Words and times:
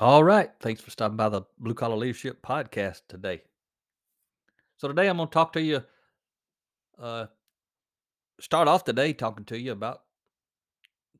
All 0.00 0.24
right. 0.24 0.50
Thanks 0.58 0.80
for 0.80 0.90
stopping 0.90 1.16
by 1.16 1.28
the 1.28 1.42
Blue 1.58 1.74
Collar 1.74 1.94
Leadership 1.94 2.42
Podcast 2.42 3.02
today. 3.08 3.42
So, 4.76 4.88
today 4.88 5.08
I'm 5.08 5.18
going 5.18 5.28
to 5.28 5.32
talk 5.32 5.52
to 5.52 5.62
you, 5.62 5.84
uh, 6.98 7.26
start 8.40 8.66
off 8.66 8.82
today 8.82 9.12
talking 9.12 9.44
to 9.44 9.58
you 9.58 9.70
about 9.70 10.02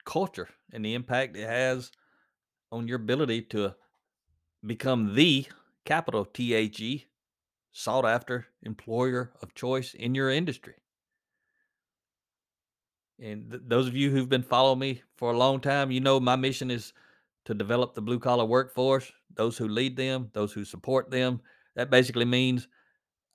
culture 0.05 0.49
and 0.73 0.85
the 0.85 0.95
impact 0.95 1.37
it 1.37 1.49
has 1.49 1.93
on 2.73 2.89
your 2.89 2.97
ability 2.97 3.43
to 3.43 3.75
become 4.67 5.15
the 5.15 5.47
capital 5.85 6.25
T 6.25 6.53
H 6.53 6.81
E 6.81 7.07
sought 7.71 8.05
after 8.05 8.49
employer 8.65 9.33
of 9.41 9.55
choice 9.55 9.95
in 9.95 10.17
your 10.17 10.31
industry. 10.31 10.75
And 13.21 13.51
th- 13.51 13.63
those 13.67 13.87
of 13.87 13.95
you 13.95 14.11
who've 14.11 14.29
been 14.29 14.43
following 14.43 14.81
me 14.81 15.03
for 15.17 15.33
a 15.33 15.39
long 15.39 15.61
time, 15.61 15.93
you 15.93 16.01
know 16.01 16.19
my 16.19 16.35
mission 16.35 16.73
is 16.73 16.93
to 17.45 17.55
develop 17.55 17.95
the 17.95 18.03
blue 18.03 18.19
collar 18.19 18.45
workforce, 18.45 19.11
those 19.35 19.59
who 19.59 19.69
lead 19.69 19.97
them, 19.97 20.31
those 20.33 20.53
who 20.53 20.65
support 20.65 21.11
them. 21.11 21.41
That 21.77 21.91
basically 21.91 22.25
means 22.25 22.69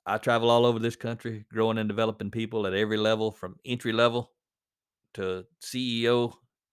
I 0.06 0.18
travel 0.18 0.50
all 0.50 0.66
over 0.66 0.78
this 0.78 0.96
country, 0.96 1.44
growing 1.52 1.78
and 1.78 1.88
developing 1.88 2.30
people 2.30 2.66
at 2.66 2.74
every 2.74 2.96
level 2.96 3.32
from 3.32 3.56
entry 3.64 3.92
level 3.92 4.32
to 5.14 5.44
CEO 5.60 6.32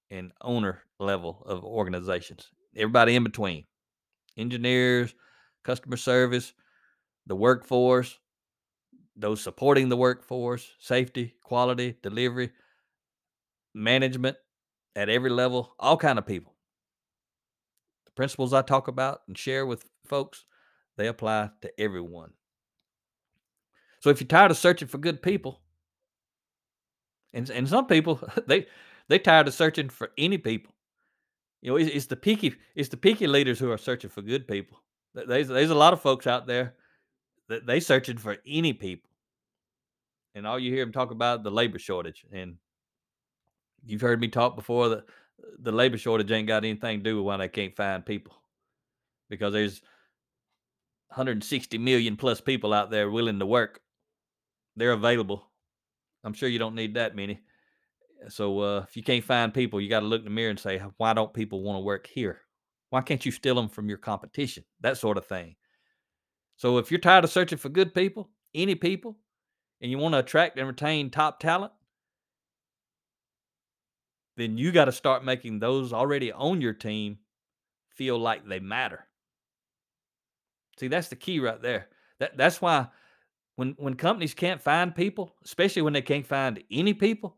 and 0.09 0.31
owner 0.41 0.83
level 0.99 1.43
of 1.45 1.63
organizations, 1.63 2.49
everybody 2.75 3.15
in 3.15 3.23
between 3.23 3.65
engineers, 4.37 5.13
customer 5.63 5.97
service, 5.97 6.53
the 7.25 7.35
workforce, 7.35 8.17
those 9.15 9.41
supporting 9.41 9.89
the 9.89 9.97
workforce, 9.97 10.71
safety, 10.79 11.33
quality, 11.43 11.97
delivery, 12.01 12.51
management 13.73 14.37
at 14.95 15.09
every 15.09 15.29
level, 15.29 15.75
all 15.79 15.97
kind 15.97 16.19
of 16.19 16.25
people. 16.25 16.56
Principles 18.17 18.51
I 18.51 18.63
talk 18.63 18.87
about 18.87 19.21
and 19.27 19.37
share 19.37 19.67
with 19.67 19.85
folks, 20.07 20.45
they 20.97 21.05
apply 21.05 21.51
to 21.61 21.79
everyone. 21.79 22.31
So 23.99 24.09
if 24.09 24.19
you're 24.19 24.27
tired 24.27 24.49
of 24.49 24.57
searching 24.57 24.87
for 24.87 24.97
good 24.97 25.21
people, 25.21 25.61
and 27.31 27.47
and 27.51 27.69
some 27.69 27.85
people 27.85 28.19
they 28.47 28.65
they 29.07 29.19
tired 29.19 29.47
of 29.47 29.53
searching 29.53 29.89
for 29.89 30.09
any 30.17 30.39
people. 30.39 30.73
You 31.61 31.71
know, 31.71 31.77
it's, 31.77 31.91
it's 31.91 32.05
the 32.07 32.15
peaky 32.15 32.55
it's 32.75 32.89
the 32.89 32.97
peaky 32.97 33.27
leaders 33.27 33.59
who 33.59 33.69
are 33.69 33.77
searching 33.77 34.09
for 34.09 34.23
good 34.23 34.47
people. 34.47 34.81
There's 35.13 35.47
there's 35.47 35.69
a 35.69 35.75
lot 35.75 35.93
of 35.93 36.01
folks 36.01 36.25
out 36.25 36.47
there 36.47 36.73
that 37.49 37.67
they 37.67 37.79
searching 37.79 38.17
for 38.17 38.37
any 38.47 38.73
people, 38.73 39.11
and 40.33 40.47
all 40.47 40.57
you 40.57 40.71
hear 40.71 40.83
them 40.83 40.91
talk 40.91 41.11
about 41.11 41.43
the 41.43 41.51
labor 41.51 41.77
shortage. 41.77 42.25
And 42.33 42.55
you've 43.85 44.01
heard 44.01 44.19
me 44.19 44.27
talk 44.27 44.55
before 44.55 44.89
that 44.89 45.05
the 45.59 45.71
labor 45.71 45.97
shortage 45.97 46.31
ain't 46.31 46.47
got 46.47 46.63
anything 46.63 46.99
to 46.99 47.03
do 47.03 47.17
with 47.17 47.25
why 47.25 47.37
they 47.37 47.47
can't 47.47 47.75
find 47.75 48.05
people, 48.05 48.33
because 49.29 49.53
there's 49.53 49.81
160 51.09 51.77
million 51.77 52.17
plus 52.17 52.41
people 52.41 52.73
out 52.73 52.91
there 52.91 53.09
willing 53.09 53.39
to 53.39 53.45
work. 53.45 53.81
They're 54.75 54.91
available. 54.91 55.47
I'm 56.23 56.33
sure 56.33 56.49
you 56.49 56.59
don't 56.59 56.75
need 56.75 56.95
that 56.95 57.15
many. 57.15 57.39
So 58.29 58.59
uh, 58.59 58.85
if 58.87 58.97
you 58.97 59.03
can't 59.03 59.23
find 59.23 59.53
people, 59.53 59.79
you 59.79 59.89
got 59.89 60.01
to 60.01 60.05
look 60.05 60.21
in 60.21 60.25
the 60.25 60.31
mirror 60.31 60.49
and 60.49 60.59
say, 60.59 60.81
why 60.97 61.13
don't 61.13 61.33
people 61.33 61.61
want 61.61 61.77
to 61.77 61.85
work 61.85 62.07
here? 62.07 62.41
Why 62.89 63.01
can't 63.01 63.25
you 63.25 63.31
steal 63.31 63.55
them 63.55 63.69
from 63.69 63.89
your 63.89 63.97
competition? 63.97 64.63
That 64.81 64.97
sort 64.97 65.17
of 65.17 65.25
thing. 65.25 65.55
So 66.55 66.77
if 66.77 66.91
you're 66.91 66.99
tired 66.99 67.23
of 67.23 67.29
searching 67.29 67.57
for 67.57 67.69
good 67.69 67.93
people, 67.93 68.29
any 68.55 68.75
people, 68.75 69.17
and 69.81 69.91
you 69.91 69.97
want 69.97 70.13
to 70.13 70.19
attract 70.19 70.57
and 70.57 70.67
retain 70.67 71.09
top 71.09 71.39
talent, 71.39 71.71
then 74.37 74.57
you 74.57 74.71
got 74.71 74.85
to 74.85 74.91
start 74.91 75.25
making 75.25 75.59
those 75.59 75.91
already 75.91 76.31
on 76.31 76.61
your 76.61 76.73
team 76.73 77.17
feel 77.89 78.17
like 78.17 78.47
they 78.47 78.59
matter. 78.59 79.07
See, 80.79 80.87
that's 80.87 81.07
the 81.07 81.15
key 81.15 81.39
right 81.39 81.61
there. 81.61 81.87
That 82.19 82.37
that's 82.37 82.61
why 82.61 82.87
when 83.55 83.75
when 83.77 83.95
companies 83.95 84.35
can't 84.35 84.61
find 84.61 84.95
people, 84.95 85.35
especially 85.43 85.81
when 85.81 85.93
they 85.93 86.01
can't 86.01 86.25
find 86.25 86.63
any 86.71 86.93
people, 86.93 87.37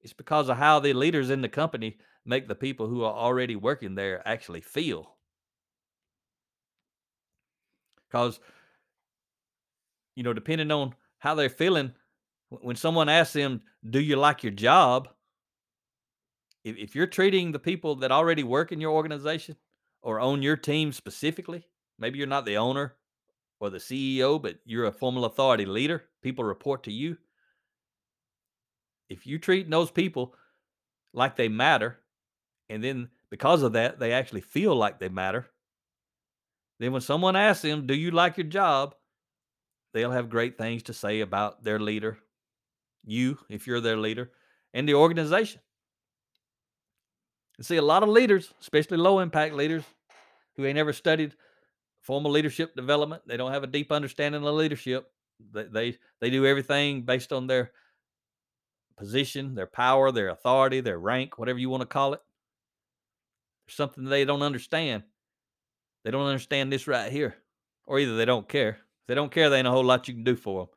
it's 0.00 0.12
because 0.12 0.48
of 0.48 0.56
how 0.56 0.80
the 0.80 0.92
leaders 0.92 1.30
in 1.30 1.42
the 1.42 1.48
company 1.48 1.98
make 2.26 2.48
the 2.48 2.54
people 2.54 2.88
who 2.88 3.04
are 3.04 3.14
already 3.14 3.56
working 3.56 3.94
there 3.94 4.26
actually 4.26 4.60
feel. 4.60 5.16
Because 8.08 8.40
you 10.16 10.24
know, 10.24 10.32
depending 10.32 10.72
on 10.72 10.94
how 11.20 11.36
they're 11.36 11.48
feeling, 11.48 11.92
when 12.50 12.76
someone 12.76 13.08
asks 13.08 13.34
them, 13.34 13.62
"Do 13.88 14.00
you 14.00 14.16
like 14.16 14.42
your 14.42 14.52
job?" 14.52 15.08
If, 16.64 16.76
if 16.76 16.94
you're 16.94 17.06
treating 17.06 17.52
the 17.52 17.58
people 17.58 17.96
that 17.96 18.12
already 18.12 18.42
work 18.42 18.72
in 18.72 18.80
your 18.80 18.92
organization 18.92 19.56
or 20.02 20.20
on 20.20 20.42
your 20.42 20.56
team 20.56 20.92
specifically, 20.92 21.66
maybe 21.98 22.18
you're 22.18 22.26
not 22.26 22.44
the 22.44 22.56
owner 22.56 22.96
or 23.60 23.70
the 23.70 23.78
CEO, 23.78 24.40
but 24.40 24.58
you're 24.64 24.86
a 24.86 24.92
formal 24.92 25.24
authority 25.24 25.66
leader, 25.66 26.04
people 26.22 26.44
report 26.44 26.84
to 26.84 26.92
you. 26.92 27.16
If 29.08 29.26
you 29.26 29.38
treat 29.38 29.70
those 29.70 29.90
people 29.90 30.34
like 31.14 31.36
they 31.36 31.48
matter, 31.48 32.00
and 32.68 32.84
then 32.84 33.08
because 33.30 33.62
of 33.62 33.72
that, 33.72 33.98
they 33.98 34.12
actually 34.12 34.42
feel 34.42 34.74
like 34.74 34.98
they 34.98 35.08
matter, 35.08 35.46
then 36.78 36.92
when 36.92 37.00
someone 37.00 37.34
asks 37.34 37.62
them, 37.62 37.86
Do 37.86 37.94
you 37.94 38.10
like 38.10 38.36
your 38.36 38.46
job? 38.46 38.94
they'll 39.92 40.10
have 40.10 40.30
great 40.30 40.58
things 40.58 40.82
to 40.84 40.92
say 40.92 41.20
about 41.20 41.64
their 41.64 41.78
leader, 41.78 42.18
you, 43.08 43.38
if 43.48 43.66
you're 43.66 43.80
their 43.80 43.96
leader, 43.96 44.30
and 44.74 44.88
the 44.88 44.94
organization. 44.94 45.60
And 47.56 47.66
see, 47.66 47.76
a 47.76 47.82
lot 47.82 48.02
of 48.02 48.08
leaders, 48.08 48.52
especially 48.60 48.98
low 48.98 49.18
impact 49.18 49.54
leaders, 49.54 49.84
who 50.56 50.64
ain't 50.64 50.78
ever 50.78 50.92
studied 50.92 51.34
formal 52.00 52.30
leadership 52.30 52.74
development, 52.76 53.22
they 53.26 53.36
don't 53.36 53.52
have 53.52 53.64
a 53.64 53.68
deep 53.68 53.90
understanding 53.90 54.46
of 54.46 54.54
leadership. 54.54 55.10
They 55.52 55.64
they, 55.64 55.98
they 56.20 56.30
do 56.30 56.46
everything 56.46 57.02
based 57.02 57.32
on 57.32 57.46
their 57.46 57.72
position, 58.96 59.54
their 59.54 59.66
power, 59.66 60.10
their 60.10 60.28
authority, 60.28 60.80
their 60.80 60.98
rank, 60.98 61.38
whatever 61.38 61.58
you 61.58 61.70
want 61.70 61.82
to 61.82 61.86
call 61.86 62.14
it. 62.14 62.20
There's 63.66 63.76
something 63.76 64.04
they 64.04 64.24
don't 64.24 64.42
understand. 64.42 65.04
They 66.04 66.10
don't 66.10 66.26
understand 66.26 66.72
this 66.72 66.86
right 66.86 67.12
here, 67.12 67.36
or 67.86 67.98
either 67.98 68.16
they 68.16 68.24
don't 68.24 68.48
care. 68.48 68.70
If 68.70 69.06
they 69.06 69.14
don't 69.14 69.32
care, 69.32 69.50
they 69.50 69.58
ain't 69.58 69.66
a 69.66 69.70
whole 69.70 69.84
lot 69.84 70.08
you 70.08 70.14
can 70.14 70.24
do 70.24 70.36
for 70.36 70.62
them. 70.62 70.68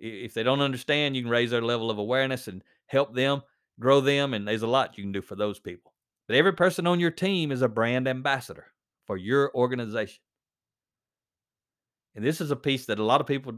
If 0.00 0.34
they 0.34 0.42
don't 0.42 0.62
understand, 0.62 1.14
you 1.14 1.22
can 1.22 1.30
raise 1.30 1.50
their 1.50 1.62
level 1.62 1.90
of 1.90 1.98
awareness 1.98 2.48
and 2.48 2.64
help 2.86 3.14
them 3.14 3.42
grow 3.78 4.00
them, 4.00 4.34
and 4.34 4.46
there's 4.46 4.62
a 4.62 4.66
lot 4.66 4.96
you 4.96 5.04
can 5.04 5.12
do 5.12 5.22
for 5.22 5.36
those 5.36 5.58
people. 5.58 5.92
But 6.26 6.36
every 6.36 6.52
person 6.52 6.86
on 6.86 7.00
your 7.00 7.10
team 7.10 7.50
is 7.50 7.62
a 7.62 7.68
brand 7.68 8.06
ambassador 8.06 8.66
for 9.06 9.16
your 9.16 9.50
organization. 9.54 10.22
And 12.14 12.24
this 12.24 12.40
is 12.40 12.50
a 12.50 12.56
piece 12.56 12.86
that 12.86 12.98
a 12.98 13.04
lot 13.04 13.20
of 13.20 13.26
people, 13.26 13.54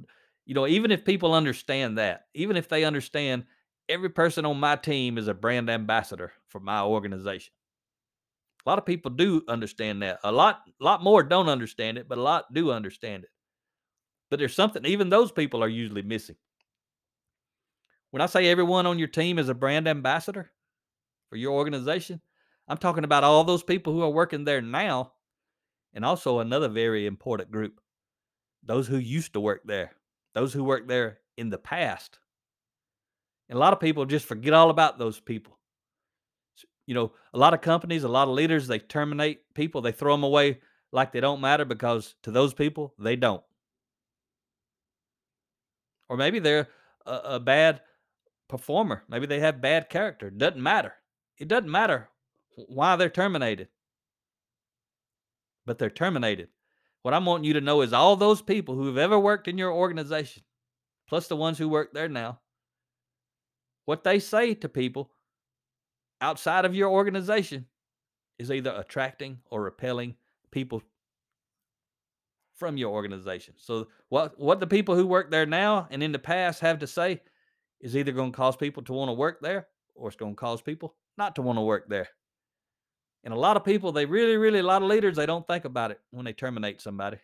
you 0.46 0.54
know, 0.54 0.66
even 0.66 0.90
if 0.90 1.04
people 1.04 1.34
understand 1.34 1.98
that, 1.98 2.26
even 2.34 2.56
if 2.56 2.68
they 2.68 2.84
understand 2.84 3.44
every 3.88 4.10
person 4.10 4.44
on 4.46 4.60
my 4.60 4.76
team 4.76 5.18
is 5.18 5.28
a 5.28 5.34
brand 5.34 5.68
ambassador 5.68 6.32
for 6.48 6.60
my 6.60 6.82
organization. 6.82 7.52
A 8.64 8.68
lot 8.68 8.78
of 8.78 8.86
people 8.86 9.10
do 9.10 9.42
understand 9.48 10.02
that. 10.02 10.20
A 10.22 10.30
lot, 10.30 10.62
lot 10.80 11.02
more 11.02 11.24
don't 11.24 11.48
understand 11.48 11.98
it, 11.98 12.08
but 12.08 12.18
a 12.18 12.22
lot 12.22 12.54
do 12.54 12.70
understand 12.70 13.24
it. 13.24 13.30
But 14.32 14.38
there's 14.38 14.54
something 14.54 14.86
even 14.86 15.10
those 15.10 15.30
people 15.30 15.62
are 15.62 15.68
usually 15.68 16.00
missing. 16.00 16.36
When 18.12 18.22
I 18.22 18.24
say 18.24 18.46
everyone 18.46 18.86
on 18.86 18.98
your 18.98 19.08
team 19.08 19.38
is 19.38 19.50
a 19.50 19.54
brand 19.54 19.86
ambassador 19.86 20.50
for 21.28 21.36
your 21.36 21.52
organization, 21.52 22.18
I'm 22.66 22.78
talking 22.78 23.04
about 23.04 23.24
all 23.24 23.44
those 23.44 23.62
people 23.62 23.92
who 23.92 24.00
are 24.00 24.08
working 24.08 24.46
there 24.46 24.62
now, 24.62 25.12
and 25.92 26.02
also 26.02 26.38
another 26.38 26.68
very 26.68 27.04
important 27.04 27.50
group 27.50 27.78
those 28.62 28.88
who 28.88 28.96
used 28.96 29.34
to 29.34 29.40
work 29.40 29.60
there, 29.66 29.92
those 30.32 30.54
who 30.54 30.64
worked 30.64 30.88
there 30.88 31.18
in 31.36 31.50
the 31.50 31.58
past. 31.58 32.18
And 33.50 33.58
a 33.58 33.60
lot 33.60 33.74
of 33.74 33.80
people 33.80 34.06
just 34.06 34.24
forget 34.24 34.54
all 34.54 34.70
about 34.70 34.98
those 34.98 35.20
people. 35.20 35.58
You 36.86 36.94
know, 36.94 37.12
a 37.34 37.38
lot 37.38 37.52
of 37.52 37.60
companies, 37.60 38.02
a 38.02 38.08
lot 38.08 38.28
of 38.28 38.34
leaders, 38.34 38.66
they 38.66 38.78
terminate 38.78 39.52
people, 39.52 39.82
they 39.82 39.92
throw 39.92 40.14
them 40.14 40.24
away 40.24 40.60
like 40.90 41.12
they 41.12 41.20
don't 41.20 41.42
matter 41.42 41.66
because 41.66 42.14
to 42.22 42.30
those 42.30 42.54
people, 42.54 42.94
they 42.98 43.14
don't. 43.14 43.42
Or 46.12 46.18
maybe 46.18 46.40
they're 46.40 46.68
a, 47.06 47.20
a 47.36 47.40
bad 47.40 47.82
performer. 48.48 49.04
Maybe 49.08 49.26
they 49.26 49.40
have 49.40 49.62
bad 49.62 49.90
character. 49.90 50.30
Doesn't 50.30 50.62
matter. 50.62 50.94
It 51.38 51.48
doesn't 51.48 51.70
matter 51.72 52.10
why 52.68 52.96
they're 52.96 53.10
terminated. 53.10 53.68
but 55.66 55.78
they're 55.78 55.90
terminated. 55.90 56.48
What 57.02 57.14
I'm 57.14 57.26
wanting 57.26 57.44
you 57.44 57.54
to 57.54 57.60
know 57.60 57.82
is 57.82 57.92
all 57.92 58.16
those 58.16 58.42
people 58.42 58.74
who 58.74 58.86
have 58.86 58.98
ever 58.98 59.18
worked 59.18 59.48
in 59.48 59.58
your 59.58 59.72
organization, 59.72 60.44
plus 61.08 61.28
the 61.28 61.36
ones 61.36 61.58
who 61.58 61.68
work 61.68 61.92
there 61.92 62.08
now, 62.08 62.40
what 63.84 64.04
they 64.04 64.18
say 64.18 64.54
to 64.54 64.68
people 64.68 65.12
outside 66.20 66.64
of 66.64 66.74
your 66.74 66.90
organization 66.90 67.66
is 68.38 68.50
either 68.50 68.74
attracting 68.76 69.40
or 69.50 69.62
repelling 69.62 70.16
people 70.50 70.82
from 72.62 72.76
your 72.76 72.92
organization. 72.92 73.54
So 73.56 73.88
what 74.08 74.38
what 74.38 74.60
the 74.60 74.68
people 74.68 74.94
who 74.94 75.04
work 75.04 75.32
there 75.32 75.46
now 75.46 75.88
and 75.90 76.00
in 76.00 76.12
the 76.12 76.18
past 76.20 76.60
have 76.60 76.78
to 76.78 76.86
say 76.86 77.20
is 77.80 77.96
either 77.96 78.12
going 78.12 78.30
to 78.30 78.36
cause 78.36 78.54
people 78.54 78.84
to 78.84 78.92
want 78.92 79.08
to 79.08 79.14
work 79.14 79.40
there 79.42 79.66
or 79.96 80.06
it's 80.06 80.16
going 80.16 80.34
to 80.34 80.40
cause 80.40 80.62
people 80.62 80.94
not 81.18 81.34
to 81.34 81.42
want 81.42 81.56
to 81.56 81.62
work 81.62 81.88
there. 81.88 82.08
And 83.24 83.34
a 83.34 83.36
lot 83.36 83.56
of 83.56 83.64
people, 83.64 83.90
they 83.90 84.06
really, 84.06 84.36
really, 84.36 84.60
a 84.60 84.62
lot 84.62 84.80
of 84.80 84.88
leaders, 84.88 85.16
they 85.16 85.26
don't 85.26 85.44
think 85.44 85.64
about 85.64 85.90
it 85.90 86.00
when 86.12 86.24
they 86.24 86.32
terminate 86.32 86.80
somebody. 86.80 87.18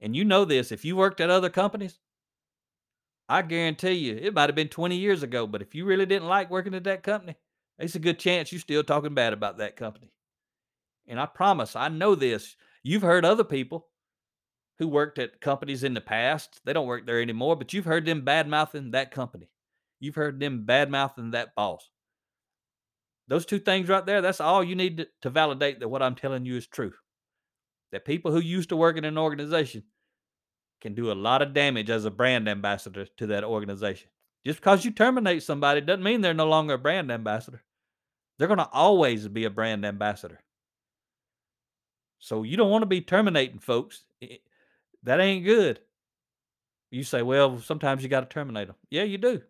And 0.00 0.16
you 0.16 0.24
know 0.24 0.44
this, 0.44 0.72
if 0.72 0.84
you 0.84 0.96
worked 0.96 1.20
at 1.20 1.30
other 1.30 1.48
companies, 1.48 2.00
I 3.28 3.42
guarantee 3.42 3.92
you, 3.92 4.16
it 4.20 4.34
might 4.34 4.48
have 4.48 4.56
been 4.56 4.68
20 4.68 4.96
years 4.96 5.22
ago, 5.22 5.46
but 5.46 5.62
if 5.62 5.72
you 5.72 5.84
really 5.84 6.06
didn't 6.06 6.28
like 6.28 6.50
working 6.50 6.74
at 6.74 6.84
that 6.84 7.04
company, 7.04 7.36
it's 7.78 7.94
a 7.94 8.00
good 8.00 8.18
chance 8.18 8.50
you're 8.50 8.60
still 8.60 8.82
talking 8.82 9.14
bad 9.14 9.32
about 9.32 9.58
that 9.58 9.76
company. 9.76 10.10
And 11.06 11.20
I 11.20 11.26
promise, 11.26 11.76
I 11.76 11.88
know 11.88 12.16
this. 12.16 12.56
You've 12.86 13.02
heard 13.02 13.24
other 13.24 13.42
people 13.42 13.88
who 14.78 14.86
worked 14.86 15.18
at 15.18 15.40
companies 15.40 15.82
in 15.82 15.92
the 15.92 16.00
past. 16.00 16.60
They 16.64 16.72
don't 16.72 16.86
work 16.86 17.04
there 17.04 17.20
anymore, 17.20 17.56
but 17.56 17.72
you've 17.72 17.84
heard 17.84 18.06
them 18.06 18.24
bad 18.24 18.46
mouthing 18.46 18.92
that 18.92 19.10
company. 19.10 19.50
You've 19.98 20.14
heard 20.14 20.38
them 20.38 20.64
bad 20.66 20.88
mouthing 20.88 21.32
that 21.32 21.56
boss. 21.56 21.90
Those 23.26 23.44
two 23.44 23.58
things 23.58 23.88
right 23.88 24.06
there, 24.06 24.22
that's 24.22 24.40
all 24.40 24.62
you 24.62 24.76
need 24.76 24.98
to, 24.98 25.08
to 25.22 25.30
validate 25.30 25.80
that 25.80 25.88
what 25.88 26.00
I'm 26.00 26.14
telling 26.14 26.46
you 26.46 26.56
is 26.56 26.68
true. 26.68 26.92
That 27.90 28.04
people 28.04 28.30
who 28.30 28.38
used 28.38 28.68
to 28.68 28.76
work 28.76 28.96
in 28.96 29.04
an 29.04 29.18
organization 29.18 29.82
can 30.80 30.94
do 30.94 31.10
a 31.10 31.14
lot 31.14 31.42
of 31.42 31.54
damage 31.54 31.90
as 31.90 32.04
a 32.04 32.10
brand 32.12 32.48
ambassador 32.48 33.06
to 33.16 33.26
that 33.26 33.42
organization. 33.42 34.10
Just 34.46 34.60
because 34.60 34.84
you 34.84 34.92
terminate 34.92 35.42
somebody 35.42 35.80
doesn't 35.80 36.04
mean 36.04 36.20
they're 36.20 36.34
no 36.34 36.46
longer 36.46 36.74
a 36.74 36.78
brand 36.78 37.10
ambassador. 37.10 37.64
They're 38.38 38.46
going 38.46 38.58
to 38.58 38.70
always 38.72 39.26
be 39.26 39.44
a 39.44 39.50
brand 39.50 39.84
ambassador. 39.84 40.38
So 42.18 42.42
you 42.42 42.56
don't 42.56 42.70
want 42.70 42.82
to 42.82 42.86
be 42.86 43.00
terminating 43.00 43.58
folks. 43.58 44.04
That 45.02 45.20
ain't 45.20 45.44
good. 45.44 45.80
You 46.90 47.02
say, 47.04 47.22
well, 47.22 47.58
sometimes 47.60 48.02
you 48.02 48.08
got 48.08 48.20
to 48.20 48.32
terminate 48.32 48.68
them. 48.68 48.76
Yeah, 48.90 49.02
you 49.02 49.18
do. 49.18 49.42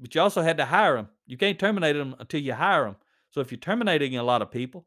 But 0.00 0.14
you 0.14 0.20
also 0.20 0.42
had 0.42 0.58
to 0.58 0.64
hire 0.64 0.96
them. 0.96 1.08
You 1.26 1.36
can't 1.36 1.58
terminate 1.58 1.96
them 1.96 2.14
until 2.18 2.40
you 2.40 2.54
hire 2.54 2.84
them. 2.84 2.96
So 3.30 3.40
if 3.40 3.50
you're 3.50 3.58
terminating 3.58 4.16
a 4.16 4.22
lot 4.22 4.42
of 4.42 4.50
people, 4.50 4.86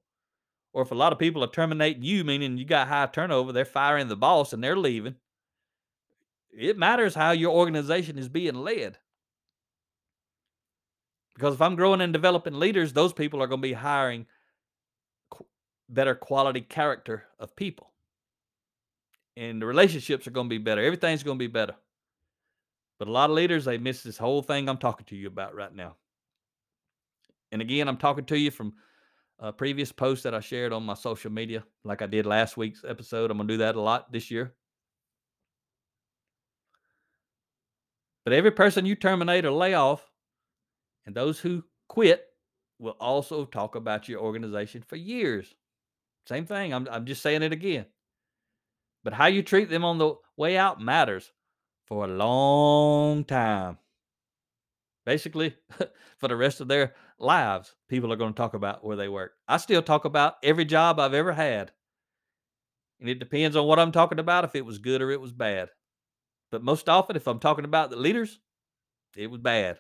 or 0.74 0.82
if 0.82 0.92
a 0.92 0.96
lot 0.96 1.12
of 1.12 1.20
people 1.20 1.44
are 1.44 1.48
terminating 1.48 2.04
you, 2.04 2.24
meaning 2.24 2.58
you 2.58 2.66
got 2.66 2.88
high 2.88 3.06
turnover, 3.06 3.52
they're 3.52 3.66
firing 3.66 4.08
the 4.08 4.16
boss 4.16 4.54
and 4.54 4.64
they're 4.64 4.78
leaving, 4.78 5.16
it 6.52 6.78
matters 6.78 7.14
how 7.14 7.32
your 7.32 7.52
organization 7.52 8.18
is 8.18 8.30
being 8.30 8.56
led. 8.56 8.98
Because 11.36 11.56
if 11.56 11.62
I'm 11.62 11.76
growing 11.76 12.02
and 12.02 12.14
developing 12.14 12.60
leaders, 12.60 12.94
those 12.94 13.14
people 13.14 13.42
are 13.44 13.48
going 13.48 13.62
to 13.62 13.68
be 13.68 13.74
hiring 13.74 14.28
better 15.94 16.16
quality 16.16 16.62
character 16.62 17.24
of 17.40 17.56
people. 17.56 17.92
And 19.38 19.62
the 19.62 19.66
relationships 19.66 20.28
are 20.28 20.32
going 20.32 20.48
to 20.48 20.54
be 20.54 20.58
better. 20.58 20.84
Everything's 20.84 21.24
going 21.24 21.38
to 21.38 21.44
be 21.44 21.52
better. 21.52 21.76
But 23.00 23.08
a 23.08 23.12
lot 23.12 23.30
of 23.30 23.36
leaders, 23.36 23.66
they 23.66 23.78
miss 23.78 24.04
this 24.04 24.18
whole 24.18 24.42
thing 24.42 24.70
I'm 24.70 24.78
talking 24.78 25.06
to 25.08 25.16
you 25.16 25.28
about 25.28 25.56
right 25.56 25.74
now. 25.74 25.96
And 27.52 27.62
again, 27.62 27.88
I'm 27.88 27.98
talking 27.98 28.26
to 28.26 28.38
you 28.38 28.52
from 28.52 28.74
a 29.40 29.52
previous 29.52 29.92
post 29.92 30.24
that 30.24 30.36
I 30.36 30.40
shared 30.40 30.72
on 30.72 30.84
my 30.84 30.94
social 30.94 31.32
media, 31.32 31.64
like 31.84 32.02
I 32.02 32.06
did 32.06 32.26
last 32.26 32.58
week's 32.58 32.84
episode. 32.88 33.32
I'm 33.32 33.38
going 33.38 33.48
to 33.48 33.54
do 33.56 33.58
that 33.60 33.76
a 33.76 33.82
lot 33.82 34.12
this 34.12 34.30
year. 34.30 34.54
But 38.24 38.34
every 38.34 38.52
person 38.52 38.86
you 38.86 38.96
terminate 38.96 39.46
or 39.46 39.52
lay 39.52 39.74
off, 39.74 40.08
and 41.08 41.16
those 41.16 41.40
who 41.40 41.64
quit, 41.88 42.28
will 42.78 42.98
also 43.00 43.46
talk 43.46 43.76
about 43.76 44.08
your 44.08 44.20
organization 44.20 44.84
for 44.88 44.96
years. 44.96 45.56
Same 46.28 46.46
thing. 46.46 46.74
I'm, 46.74 46.88
I'm 46.92 47.06
just 47.06 47.22
saying 47.22 47.44
it 47.44 47.52
again. 47.52 47.86
But 49.04 49.14
how 49.14 49.26
you 49.28 49.42
treat 49.42 49.70
them 49.70 49.84
on 49.84 49.98
the 49.98 50.16
way 50.38 50.58
out 50.58 50.80
matters 50.80 51.32
for 51.88 52.06
a 52.06 52.08
long 52.08 53.26
time. 53.26 53.78
Basically, 55.06 55.56
for 56.20 56.28
the 56.28 56.36
rest 56.36 56.62
of 56.62 56.68
their 56.68 56.94
lives, 57.18 57.76
people 57.90 58.14
are 58.14 58.18
going 58.18 58.34
to 58.34 58.38
talk 58.38 58.54
about 58.54 58.84
where 58.84 58.96
they 58.96 59.10
work. 59.10 59.34
I 59.48 59.58
still 59.58 59.82
talk 59.82 60.06
about 60.06 60.36
every 60.44 60.66
job 60.66 61.00
I've 61.00 61.16
ever 61.16 61.34
had. 61.34 61.72
And 63.00 63.10
it 63.10 63.20
depends 63.20 63.56
on 63.58 63.66
what 63.66 63.80
I'm 63.80 63.92
talking 63.92 64.20
about, 64.20 64.44
if 64.44 64.56
it 64.56 64.66
was 64.66 64.78
good 64.78 65.02
or 65.02 65.10
it 65.10 65.20
was 65.20 65.32
bad. 65.32 65.70
But 66.52 66.64
most 66.64 66.88
often, 66.88 67.16
if 67.16 67.28
I'm 67.28 67.40
talking 67.40 67.66
about 67.66 67.90
the 67.90 67.96
leaders, 67.96 68.40
it 69.18 69.28
was 69.28 69.42
bad. 69.42 69.80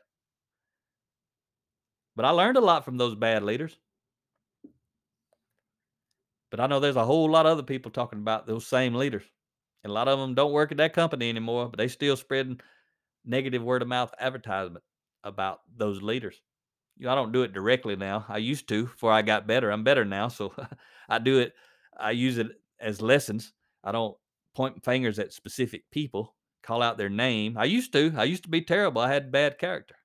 But 2.15 2.25
I 2.25 2.31
learned 2.31 2.57
a 2.57 2.61
lot 2.61 2.83
from 2.83 2.97
those 2.97 3.15
bad 3.15 3.43
leaders. 3.43 3.77
But 6.51 6.59
I 6.59 6.67
know 6.67 6.79
there's 6.79 6.97
a 6.97 7.05
whole 7.05 7.31
lot 7.31 7.45
of 7.45 7.53
other 7.53 7.63
people 7.63 7.89
talking 7.91 8.19
about 8.19 8.45
those 8.45 8.67
same 8.67 8.93
leaders. 8.93 9.23
And 9.83 9.89
a 9.89 9.93
lot 9.93 10.07
of 10.07 10.19
them 10.19 10.35
don't 10.35 10.51
work 10.51 10.71
at 10.71 10.77
that 10.77 10.93
company 10.93 11.29
anymore, 11.29 11.69
but 11.69 11.77
they 11.79 11.87
still 11.87 12.15
spreading 12.15 12.59
negative 13.25 13.63
word 13.63 13.81
of 13.81 13.87
mouth 13.87 14.13
advertisement 14.19 14.83
about 15.23 15.61
those 15.75 16.01
leaders. 16.01 16.41
You 16.97 17.05
know, 17.05 17.13
I 17.13 17.15
don't 17.15 17.31
do 17.31 17.43
it 17.43 17.53
directly 17.53 17.95
now. 17.95 18.25
I 18.29 18.37
used 18.37 18.67
to 18.69 18.83
before 18.85 19.11
I 19.11 19.21
got 19.21 19.47
better. 19.47 19.71
I'm 19.71 19.83
better 19.83 20.05
now. 20.05 20.27
So 20.27 20.53
I 21.09 21.19
do 21.19 21.39
it, 21.39 21.53
I 21.97 22.11
use 22.11 22.37
it 22.37 22.47
as 22.79 23.01
lessons. 23.01 23.53
I 23.83 23.91
don't 23.91 24.15
point 24.55 24.83
fingers 24.83 25.17
at 25.19 25.33
specific 25.33 25.89
people, 25.91 26.35
call 26.61 26.83
out 26.83 26.97
their 26.97 27.09
name. 27.09 27.57
I 27.57 27.65
used 27.65 27.93
to. 27.93 28.13
I 28.15 28.25
used 28.25 28.43
to 28.43 28.49
be 28.49 28.61
terrible. 28.61 29.01
I 29.01 29.11
had 29.11 29.31
bad 29.31 29.57
character. 29.57 29.95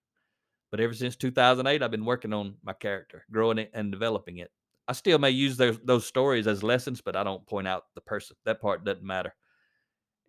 But 0.71 0.81
ever 0.81 0.95
since 0.95 1.17
2008, 1.17 1.83
I've 1.83 1.91
been 1.91 2.05
working 2.05 2.33
on 2.33 2.57
my 2.63 2.73
character, 2.73 3.25
growing 3.31 3.59
it 3.59 3.71
and 3.75 3.91
developing 3.93 4.39
it. 4.39 4.51
I 4.89 4.93
still 4.93 5.19
may 5.19 5.31
use 5.31 5.57
those 5.57 5.79
those 5.85 6.07
stories 6.07 6.47
as 6.47 6.63
lessons, 6.63 7.01
but 7.01 7.17
I 7.17 7.25
don't 7.25 7.47
point 7.47 7.69
out 7.69 7.85
the 7.95 8.01
person. 8.01 8.37
That 8.45 8.61
part 8.61 8.85
doesn't 8.85 9.05
matter. 9.05 9.35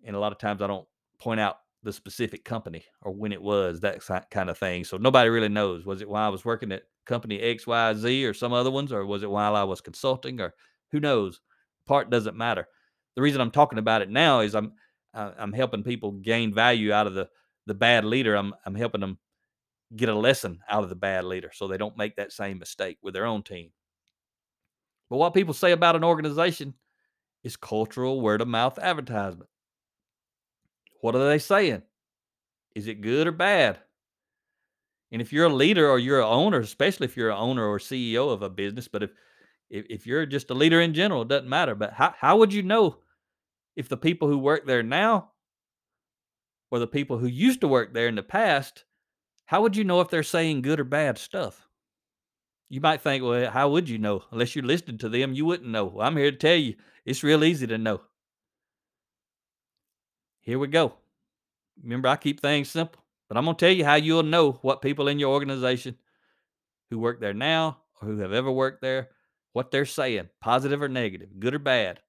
And 0.06 0.16
a 0.16 0.20
lot 0.20 0.32
of 0.32 0.38
times 0.40 0.62
I 0.62 0.68
don't 0.68 0.88
point 1.20 1.40
out 1.40 1.58
the 1.84 1.94
specific 1.94 2.44
company 2.44 2.84
or 3.02 3.12
when 3.12 3.32
it 3.32 3.42
was 3.42 3.80
that 3.82 4.02
kind 4.32 4.50
of 4.50 4.58
thing. 4.58 4.84
So 4.84 4.98
nobody 4.98 5.30
really 5.30 5.50
knows. 5.50 5.86
Was 5.86 6.02
it 6.02 6.10
while 6.10 6.26
I 6.26 6.30
was 6.30 6.44
working 6.44 6.72
at 6.72 6.84
company 7.06 7.40
X, 7.40 7.68
Y, 7.68 7.94
Z, 7.94 8.26
or 8.26 8.34
some 8.34 8.54
other 8.54 8.72
ones, 8.72 8.92
or 8.92 9.06
was 9.06 9.24
it 9.24 9.30
while 9.30 9.56
I 9.56 9.64
was 9.64 9.82
consulting, 9.82 10.42
or 10.42 10.54
who 10.92 11.00
knows? 11.00 11.40
Part 11.86 12.10
doesn't 12.10 12.36
matter. 12.36 12.68
The 13.16 13.22
reason 13.22 13.42
I'm 13.42 13.52
talking 13.52 13.80
about 13.80 14.02
it 14.02 14.10
now 14.10 14.42
is 14.42 14.56
I'm 14.56 14.74
I'm 15.14 15.54
helping 15.54 15.84
people 15.84 16.12
gain 16.12 16.54
value 16.54 16.92
out 16.92 17.08
of 17.08 17.14
the 17.14 17.30
the 17.66 17.74
bad 17.74 18.06
leader. 18.06 18.36
I'm 18.36 18.54
I'm 18.66 18.76
helping 18.76 19.02
them 19.02 19.20
get 19.96 20.10
a 20.10 20.16
lesson 20.16 20.60
out 20.70 20.84
of 20.84 20.90
the 20.90 20.96
bad 20.96 21.24
leader 21.24 21.52
so 21.54 21.68
they 21.68 21.78
don't 21.78 21.98
make 21.98 22.16
that 22.18 22.34
same 22.34 22.60
mistake 22.60 22.98
with 23.02 23.14
their 23.14 23.26
own 23.26 23.44
team. 23.44 23.72
But 25.10 25.18
what 25.18 25.34
people 25.34 25.54
say 25.54 25.72
about 25.72 25.96
an 25.96 26.04
organization 26.04 26.74
is 27.44 27.56
cultural 27.56 28.22
word 28.22 28.42
of 28.42 28.48
mouth 28.48 28.78
advertisement. 28.80 29.50
What 31.02 31.16
are 31.16 31.28
they 31.28 31.40
saying? 31.40 31.84
Is 32.76 32.88
it 32.88 33.02
good 33.02 33.28
or 33.28 33.32
bad? 33.32 33.80
And 35.12 35.22
if 35.22 35.32
you're 35.32 35.46
a 35.46 35.54
leader 35.54 35.90
or 35.90 36.00
you're 36.00 36.20
an 36.20 36.28
owner, 36.28 36.60
especially 36.60 37.06
if 37.06 37.16
you're 37.16 37.30
an 37.30 37.38
owner 37.38 37.66
or 37.66 37.80
CEO 37.80 38.32
of 38.32 38.42
a 38.42 38.50
business, 38.50 38.88
but 38.88 39.04
if 39.04 39.12
if, 39.70 39.86
if 39.90 40.08
you're 40.08 40.26
just 40.26 40.50
a 40.50 40.54
leader 40.54 40.82
in 40.82 40.94
general, 40.94 41.24
it 41.24 41.28
doesn't 41.28 41.50
matter. 41.50 41.76
But 41.76 41.94
how, 41.94 42.14
how 42.18 42.38
would 42.38 42.54
you 42.54 42.64
know 42.64 43.00
if 43.76 43.90
the 43.90 43.98
people 43.98 44.28
who 44.28 44.38
work 44.38 44.66
there 44.66 44.84
now 44.84 45.32
or 46.72 46.80
the 46.80 46.88
people 46.88 47.18
who 47.18 47.28
used 47.28 47.62
to 47.62 47.68
work 47.68 47.94
there 47.94 48.08
in 48.08 48.16
the 48.16 48.24
past, 48.24 48.86
how 49.46 49.62
would 49.62 49.76
you 49.76 49.84
know 49.84 50.02
if 50.02 50.10
they're 50.10 50.24
saying 50.24 50.62
good 50.62 50.80
or 50.80 50.86
bad 50.86 51.18
stuff? 51.18 51.67
You 52.70 52.82
might 52.82 53.02
think, 53.02 53.24
well, 53.24 53.50
how 53.50 53.70
would 53.70 53.88
you 53.88 53.98
know? 53.98 54.24
Unless 54.32 54.56
you're 54.56 54.66
listening 54.66 54.98
to 55.00 55.10
them, 55.10 55.34
you 55.34 55.46
wouldn't 55.46 55.70
know. 55.70 55.86
Well, 55.86 56.06
I'm 56.06 56.18
here 56.18 56.32
to 56.32 56.38
tell 56.38 56.56
you, 56.56 56.76
it's 57.06 57.24
real 57.24 57.44
easy 57.44 57.66
to 57.68 57.78
know. 57.78 58.02
Here 60.42 60.60
we 60.60 60.68
go. 60.68 60.94
Remember, 61.82 62.10
I 62.10 62.16
keep 62.18 62.42
things 62.42 62.70
simple, 62.70 63.02
but 63.30 63.38
I'm 63.38 63.46
going 63.46 63.56
to 63.56 63.66
tell 63.66 63.74
you 63.74 63.86
how 63.86 63.96
you'll 63.96 64.24
know 64.24 64.54
what 64.62 64.82
people 64.82 65.08
in 65.08 65.20
your 65.20 65.34
organization 65.34 65.98
who 66.90 67.00
work 67.00 67.20
there 67.20 67.34
now 67.34 67.78
or 68.02 68.10
who 68.10 68.18
have 68.20 68.34
ever 68.34 68.52
worked 68.52 68.82
there, 68.82 69.10
what 69.54 69.72
they're 69.72 69.86
saying, 69.86 70.30
positive 70.42 70.82
or 70.82 70.90
negative, 70.90 71.30
good 71.40 71.54
or 71.54 71.60
bad. 71.60 72.00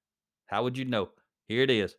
How 0.47 0.65
would 0.65 0.79
you 0.79 0.85
know? 0.85 1.11
Here 1.47 1.62
it 1.62 1.71
is. 1.71 1.95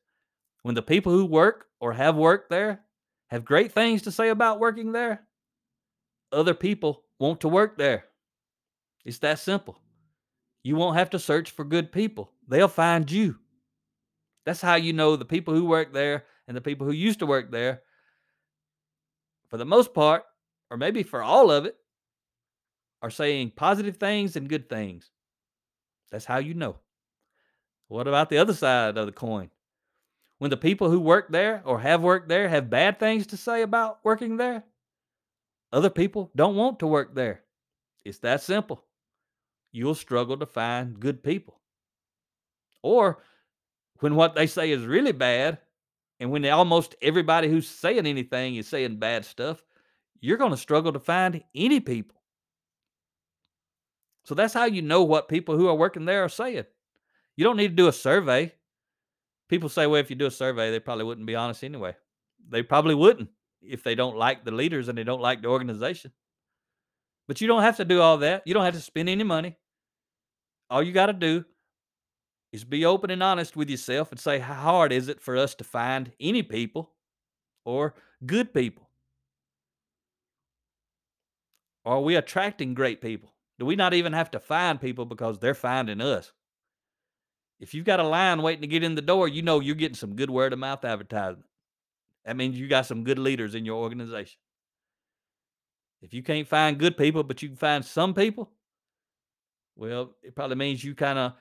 When 0.63 0.75
the 0.75 0.81
people 0.81 1.13
who 1.13 1.25
work 1.25 1.67
or 1.79 1.93
have 1.93 2.15
worked 2.15 2.49
there 2.49 2.81
have 3.29 3.45
great 3.45 3.71
things 3.71 4.01
to 4.03 4.11
say 4.11 4.29
about 4.29 4.59
working 4.59 4.91
there, 4.91 5.27
other 6.31 6.53
people 6.53 7.03
want 7.19 7.41
to 7.41 7.47
work 7.47 7.77
there. 7.77 8.05
It's 9.09 9.17
that 9.19 9.39
simple. 9.39 9.81
You 10.61 10.75
won't 10.75 10.97
have 10.97 11.09
to 11.09 11.19
search 11.19 11.49
for 11.49 11.65
good 11.65 11.91
people, 11.91 12.31
they'll 12.47 12.67
find 12.67 13.09
you. 13.09 13.37
That's 14.45 14.61
how 14.61 14.75
you 14.75 14.93
know 14.93 15.15
the 15.15 15.25
people 15.25 15.55
who 15.55 15.65
work 15.65 15.93
there 15.93 16.25
and 16.47 16.55
the 16.55 16.61
people 16.61 16.85
who 16.85 16.93
used 16.93 17.17
to 17.19 17.25
work 17.25 17.49
there, 17.49 17.81
for 19.49 19.57
the 19.57 19.65
most 19.65 19.95
part, 19.95 20.25
or 20.69 20.77
maybe 20.77 21.01
for 21.01 21.23
all 21.23 21.49
of 21.49 21.65
it, 21.65 21.75
are 23.01 23.09
saying 23.09 23.53
positive 23.55 23.97
things 23.97 24.35
and 24.35 24.47
good 24.47 24.69
things. 24.69 25.09
That's 26.11 26.25
how 26.25 26.37
you 26.37 26.53
know. 26.53 26.77
What 27.87 28.07
about 28.07 28.29
the 28.29 28.37
other 28.37 28.53
side 28.53 28.95
of 28.95 29.07
the 29.07 29.11
coin? 29.11 29.49
When 30.37 30.51
the 30.51 30.57
people 30.57 30.91
who 30.91 30.99
work 30.99 31.31
there 31.31 31.63
or 31.65 31.79
have 31.79 32.01
worked 32.01 32.29
there 32.29 32.47
have 32.47 32.69
bad 32.69 32.99
things 32.99 33.25
to 33.27 33.37
say 33.37 33.63
about 33.63 34.01
working 34.03 34.37
there, 34.37 34.65
other 35.73 35.89
people 35.89 36.29
don't 36.35 36.55
want 36.55 36.77
to 36.79 36.87
work 36.87 37.15
there. 37.15 37.41
It's 38.05 38.19
that 38.19 38.41
simple. 38.41 38.85
You'll 39.71 39.95
struggle 39.95 40.37
to 40.37 40.45
find 40.45 40.99
good 40.99 41.23
people. 41.23 41.59
Or 42.81 43.23
when 43.99 44.15
what 44.15 44.35
they 44.35 44.47
say 44.47 44.71
is 44.71 44.85
really 44.85 45.11
bad, 45.11 45.59
and 46.19 46.31
when 46.31 46.45
almost 46.45 46.95
everybody 47.01 47.47
who's 47.47 47.67
saying 47.67 48.05
anything 48.05 48.55
is 48.55 48.67
saying 48.67 48.97
bad 48.97 49.25
stuff, 49.25 49.63
you're 50.19 50.37
going 50.37 50.51
to 50.51 50.57
struggle 50.57 50.91
to 50.93 50.99
find 50.99 51.43
any 51.55 51.79
people. 51.79 52.21
So 54.23 54.35
that's 54.35 54.53
how 54.53 54.65
you 54.65 54.81
know 54.81 55.03
what 55.03 55.29
people 55.29 55.57
who 55.57 55.67
are 55.67 55.75
working 55.75 56.05
there 56.05 56.23
are 56.23 56.29
saying. 56.29 56.65
You 57.35 57.43
don't 57.43 57.57
need 57.57 57.69
to 57.69 57.75
do 57.75 57.87
a 57.87 57.93
survey. 57.93 58.53
People 59.47 59.69
say, 59.69 59.87
well, 59.87 60.01
if 60.01 60.09
you 60.09 60.15
do 60.15 60.27
a 60.27 60.31
survey, 60.31 60.71
they 60.71 60.79
probably 60.79 61.05
wouldn't 61.05 61.25
be 61.25 61.35
honest 61.35 61.63
anyway. 61.63 61.95
They 62.49 62.61
probably 62.61 62.95
wouldn't 62.95 63.29
if 63.61 63.83
they 63.83 63.95
don't 63.95 64.17
like 64.17 64.43
the 64.43 64.51
leaders 64.51 64.87
and 64.87 64.97
they 64.97 65.03
don't 65.03 65.21
like 65.21 65.41
the 65.41 65.47
organization. 65.47 66.11
But 67.29 67.41
you 67.41 67.47
don't 67.47 67.61
have 67.61 67.77
to 67.77 67.85
do 67.85 68.01
all 68.01 68.17
that. 68.17 68.41
You 68.47 68.55
don't 68.55 68.65
have 68.65 68.73
to 68.73 68.81
spend 68.81 69.07
any 69.07 69.23
money. 69.23 69.55
All 70.67 70.81
you 70.81 70.91
got 70.91 71.05
to 71.05 71.13
do 71.13 71.45
is 72.51 72.63
be 72.63 72.85
open 72.85 73.11
and 73.11 73.21
honest 73.21 73.55
with 73.55 73.69
yourself 73.69 74.09
and 74.09 74.19
say, 74.19 74.39
how 74.39 74.55
hard 74.55 74.91
is 74.91 75.09
it 75.09 75.21
for 75.21 75.37
us 75.37 75.53
to 75.55 75.63
find 75.63 76.11
any 76.19 76.41
people 76.41 76.91
or 77.65 77.93
good 78.25 78.51
people? 78.51 78.89
Are 81.85 82.01
we 82.01 82.15
attracting 82.15 82.73
great 82.73 82.99
people? 82.99 83.31
Do 83.59 83.65
we 83.67 83.75
not 83.75 83.93
even 83.93 84.13
have 84.13 84.31
to 84.31 84.39
find 84.39 84.81
people 84.81 85.05
because 85.05 85.37
they're 85.37 85.53
finding 85.53 86.01
us? 86.01 86.33
If 87.59 87.75
you've 87.75 87.85
got 87.85 87.99
a 87.99 88.07
line 88.07 88.41
waiting 88.41 88.61
to 88.61 88.67
get 88.67 88.83
in 88.83 88.95
the 88.95 89.03
door, 89.03 89.27
you 89.27 89.43
know 89.43 89.59
you're 89.59 89.75
getting 89.75 89.93
some 89.93 90.15
good 90.15 90.31
word 90.31 90.51
of 90.51 90.57
mouth 90.57 90.83
advertisement. 90.83 91.45
That 92.25 92.37
means 92.37 92.59
you 92.59 92.67
got 92.67 92.87
some 92.87 93.03
good 93.03 93.19
leaders 93.19 93.53
in 93.53 93.65
your 93.65 93.83
organization. 93.83 94.39
If 96.01 96.13
you 96.13 96.23
can't 96.23 96.47
find 96.47 96.77
good 96.77 96.97
people, 96.97 97.23
but 97.23 97.41
you 97.41 97.49
can 97.49 97.57
find 97.57 97.83
some 97.83 98.13
people, 98.13 98.51
well, 99.75 100.15
it 100.23 100.35
probably 100.35 100.55
means 100.55 100.83
you 100.83 100.95
kind 100.95 101.19
of 101.19 101.33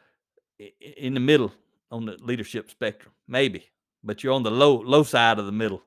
in 0.80 1.14
the 1.14 1.20
middle 1.20 1.52
on 1.90 2.04
the 2.04 2.16
leadership 2.20 2.70
spectrum, 2.70 3.12
maybe, 3.26 3.64
but 4.02 4.22
you're 4.22 4.32
on 4.32 4.42
the 4.42 4.50
low 4.50 4.80
low 4.80 5.02
side 5.02 5.38
of 5.38 5.46
the 5.46 5.52
middle. 5.52 5.82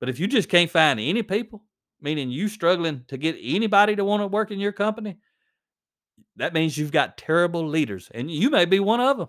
But 0.00 0.08
if 0.08 0.18
you 0.18 0.26
just 0.26 0.48
can't 0.48 0.70
find 0.70 0.98
any 0.98 1.22
people, 1.22 1.62
meaning 2.00 2.30
you 2.30 2.48
struggling 2.48 3.04
to 3.08 3.16
get 3.16 3.36
anybody 3.40 3.94
to 3.96 4.04
want 4.04 4.22
to 4.22 4.26
work 4.26 4.50
in 4.50 4.58
your 4.58 4.72
company, 4.72 5.18
that 6.36 6.54
means 6.54 6.76
you've 6.76 6.92
got 6.92 7.16
terrible 7.16 7.66
leaders, 7.66 8.10
and 8.12 8.30
you 8.30 8.50
may 8.50 8.64
be 8.64 8.80
one 8.80 9.00
of 9.00 9.18
them. 9.18 9.28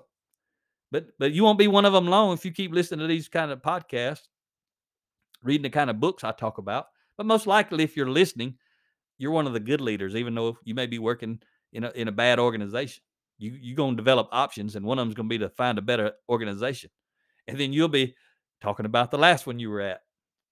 But 0.91 1.07
but 1.19 1.33
you 1.33 1.43
won't 1.43 1.59
be 1.59 1.67
one 1.67 1.85
of 1.85 1.93
them 1.93 2.07
long 2.07 2.33
if 2.33 2.45
you 2.45 2.51
keep 2.51 2.73
listening 2.73 2.99
to 2.99 3.07
these 3.07 3.29
kind 3.29 3.51
of 3.51 3.61
podcasts, 3.61 4.27
reading 5.43 5.63
the 5.63 5.69
kind 5.69 5.89
of 5.89 5.99
books 5.99 6.23
I 6.23 6.31
talk 6.31 6.57
about. 6.57 6.87
But 7.17 7.25
most 7.25 7.47
likely, 7.47 7.83
if 7.83 7.95
you're 7.95 8.09
listening, 8.09 8.55
you're 9.21 9.31
one 9.31 9.45
of 9.45 9.53
the 9.53 9.59
good 9.59 9.81
leaders, 9.81 10.15
even 10.15 10.33
though 10.33 10.57
you 10.63 10.73
may 10.73 10.87
be 10.87 10.97
working 10.97 11.39
in 11.73 11.83
a 11.83 11.91
in 11.91 12.07
a 12.07 12.11
bad 12.11 12.39
organization. 12.39 13.03
You 13.37 13.55
you're 13.61 13.75
gonna 13.75 13.95
develop 13.95 14.29
options, 14.31 14.75
and 14.75 14.83
one 14.83 14.97
of 14.97 15.05
them's 15.05 15.13
gonna 15.13 15.29
be 15.29 15.37
to 15.37 15.49
find 15.49 15.77
a 15.77 15.81
better 15.83 16.13
organization, 16.27 16.89
and 17.47 17.59
then 17.59 17.71
you'll 17.71 17.87
be 17.87 18.15
talking 18.61 18.87
about 18.87 19.11
the 19.11 19.19
last 19.19 19.45
one 19.45 19.59
you 19.59 19.69
were 19.69 19.81
at. 19.81 20.01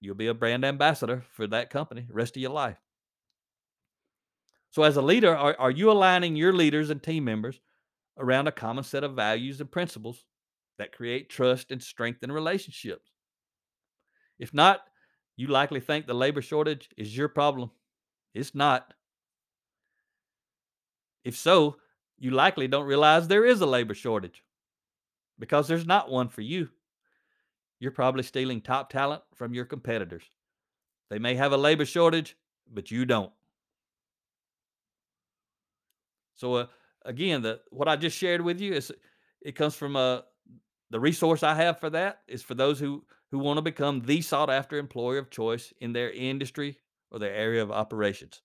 You'll 0.02 0.14
be 0.14 0.28
a 0.28 0.36
brand 0.36 0.64
ambassador 0.64 1.24
for 1.32 1.48
that 1.48 1.72
company 1.72 2.08
rest 2.12 2.38
of 2.38 2.44
your 2.44 2.52
life. 2.52 2.78
So, 4.70 4.84
as 4.84 4.98
a 4.98 5.02
leader, 5.02 5.36
are, 5.36 5.56
are 5.58 5.72
you 5.72 5.90
aligning 5.90 6.36
your 6.36 6.54
leaders 6.54 6.92
and 6.92 7.02
team 7.02 7.26
members 7.26 7.60
around 8.20 8.48
a 8.48 8.52
common 8.52 8.84
set 8.84 9.04
of 9.04 9.16
values 9.16 9.60
and 9.62 9.72
principles 9.72 10.26
that 10.78 10.96
create 10.96 11.32
trust 11.32 11.72
and 11.72 11.82
strengthen 11.82 12.32
relationships? 12.32 13.10
If 14.38 14.54
not, 14.54 14.82
you 15.38 15.48
likely 15.48 15.80
think 15.80 16.06
the 16.06 16.14
labor 16.14 16.44
shortage 16.44 16.88
is 16.98 17.18
your 17.18 17.30
problem. 17.30 17.72
It's 18.34 18.54
not. 18.54 18.94
If 21.24 21.36
so, 21.36 21.78
you 22.18 22.32
likely 22.32 22.68
don't 22.68 22.86
realize 22.86 23.28
there 23.28 23.46
is 23.46 23.62
a 23.62 23.66
labor 23.66 23.94
shortage 23.94 24.44
because 25.38 25.68
there's 25.68 25.86
not 25.86 26.10
one 26.10 26.30
for 26.30 26.42
you. 26.42 26.70
You're 27.80 27.92
probably 27.92 28.24
stealing 28.24 28.62
top 28.62 28.90
talent 28.90 29.24
from 29.36 29.54
your 29.54 29.66
competitors. 29.66 30.24
They 31.10 31.20
may 31.20 31.36
have 31.36 31.54
a 31.54 31.58
labor 31.58 31.86
shortage, 31.86 32.36
but 32.72 32.92
you 32.92 33.06
don't. 33.06 33.32
So 36.36 36.56
uh, 36.56 36.66
again, 37.04 37.42
the 37.42 37.62
what 37.70 37.88
I 37.88 37.96
just 37.96 38.18
shared 38.18 38.42
with 38.42 38.60
you 38.60 38.74
is 38.74 38.92
it 39.42 39.56
comes 39.56 39.76
from 39.76 39.96
uh, 39.96 40.22
the 40.90 41.00
resource 41.00 41.44
I 41.44 41.56
have 41.56 41.80
for 41.80 41.90
that 41.90 42.22
is 42.28 42.44
for 42.44 42.54
those 42.54 42.80
who 42.80 43.04
who 43.32 43.40
want 43.40 43.58
to 43.58 43.62
become 43.62 44.02
the 44.02 44.22
sought 44.22 44.50
after 44.50 44.78
employer 44.78 45.20
of 45.20 45.30
choice 45.30 45.74
in 45.82 45.94
their 45.94 46.12
industry 46.12 46.80
or 47.12 47.20
their 47.20 47.34
area 47.34 47.62
of 47.62 47.72
operations. 47.72 48.42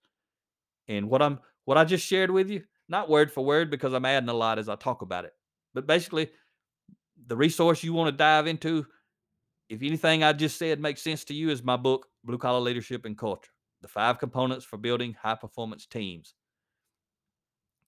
And 0.88 1.08
what 1.08 1.22
I'm 1.22 1.40
what 1.64 1.78
I 1.78 1.84
just 1.84 2.06
shared 2.06 2.30
with 2.30 2.50
you, 2.50 2.62
not 2.88 3.08
word 3.08 3.32
for 3.32 3.44
word 3.44 3.70
because 3.70 3.92
I'm 3.92 4.04
adding 4.04 4.28
a 4.28 4.34
lot 4.34 4.58
as 4.58 4.68
I 4.68 4.76
talk 4.76 5.02
about 5.02 5.24
it, 5.24 5.32
but 5.72 5.86
basically 5.86 6.30
the 7.26 7.36
resource 7.36 7.82
you 7.82 7.92
want 7.94 8.08
to 8.08 8.16
dive 8.16 8.46
into, 8.46 8.86
if 9.68 9.82
anything 9.82 10.22
I 10.22 10.32
just 10.32 10.58
said 10.58 10.80
makes 10.80 11.00
sense 11.00 11.24
to 11.26 11.34
you, 11.34 11.50
is 11.50 11.62
my 11.62 11.76
book, 11.76 12.06
Blue 12.24 12.38
Collar 12.38 12.60
Leadership 12.60 13.04
and 13.04 13.16
Culture: 13.16 13.50
The 13.80 13.88
Five 13.88 14.18
Components 14.18 14.64
for 14.64 14.76
Building 14.76 15.16
High 15.20 15.36
Performance 15.36 15.86
Teams 15.86 16.34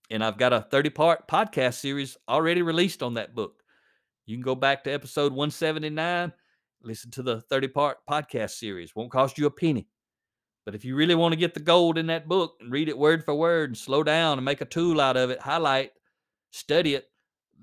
and 0.09 0.23
I've 0.23 0.37
got 0.37 0.53
a 0.53 0.61
30 0.61 0.89
part 0.91 1.27
podcast 1.27 1.75
series 1.75 2.17
already 2.27 2.61
released 2.61 3.03
on 3.03 3.15
that 3.15 3.35
book. 3.35 3.63
You 4.25 4.35
can 4.35 4.43
go 4.43 4.55
back 4.55 4.83
to 4.83 4.91
episode 4.91 5.31
179, 5.31 6.31
listen 6.81 7.11
to 7.11 7.23
the 7.23 7.41
30 7.41 7.67
part 7.69 7.97
podcast 8.09 8.51
series. 8.51 8.95
Won't 8.95 9.11
cost 9.11 9.37
you 9.37 9.45
a 9.45 9.51
penny. 9.51 9.87
But 10.67 10.75
if 10.75 10.83
you 10.83 10.97
really 10.97 11.15
want 11.15 11.31
to 11.31 11.39
get 11.39 11.53
the 11.53 11.61
gold 11.61 11.97
in 11.97 12.07
that 12.07 12.27
book 12.27 12.57
and 12.59 12.69
read 12.69 12.89
it 12.89 12.97
word 12.97 13.23
for 13.23 13.33
word 13.33 13.69
and 13.69 13.77
slow 13.77 14.03
down 14.03 14.37
and 14.37 14.43
make 14.43 14.59
a 14.59 14.65
tool 14.65 14.99
out 14.99 15.15
of 15.15 15.29
it, 15.29 15.39
highlight, 15.39 15.91
study 16.51 16.95
it, 16.95 17.05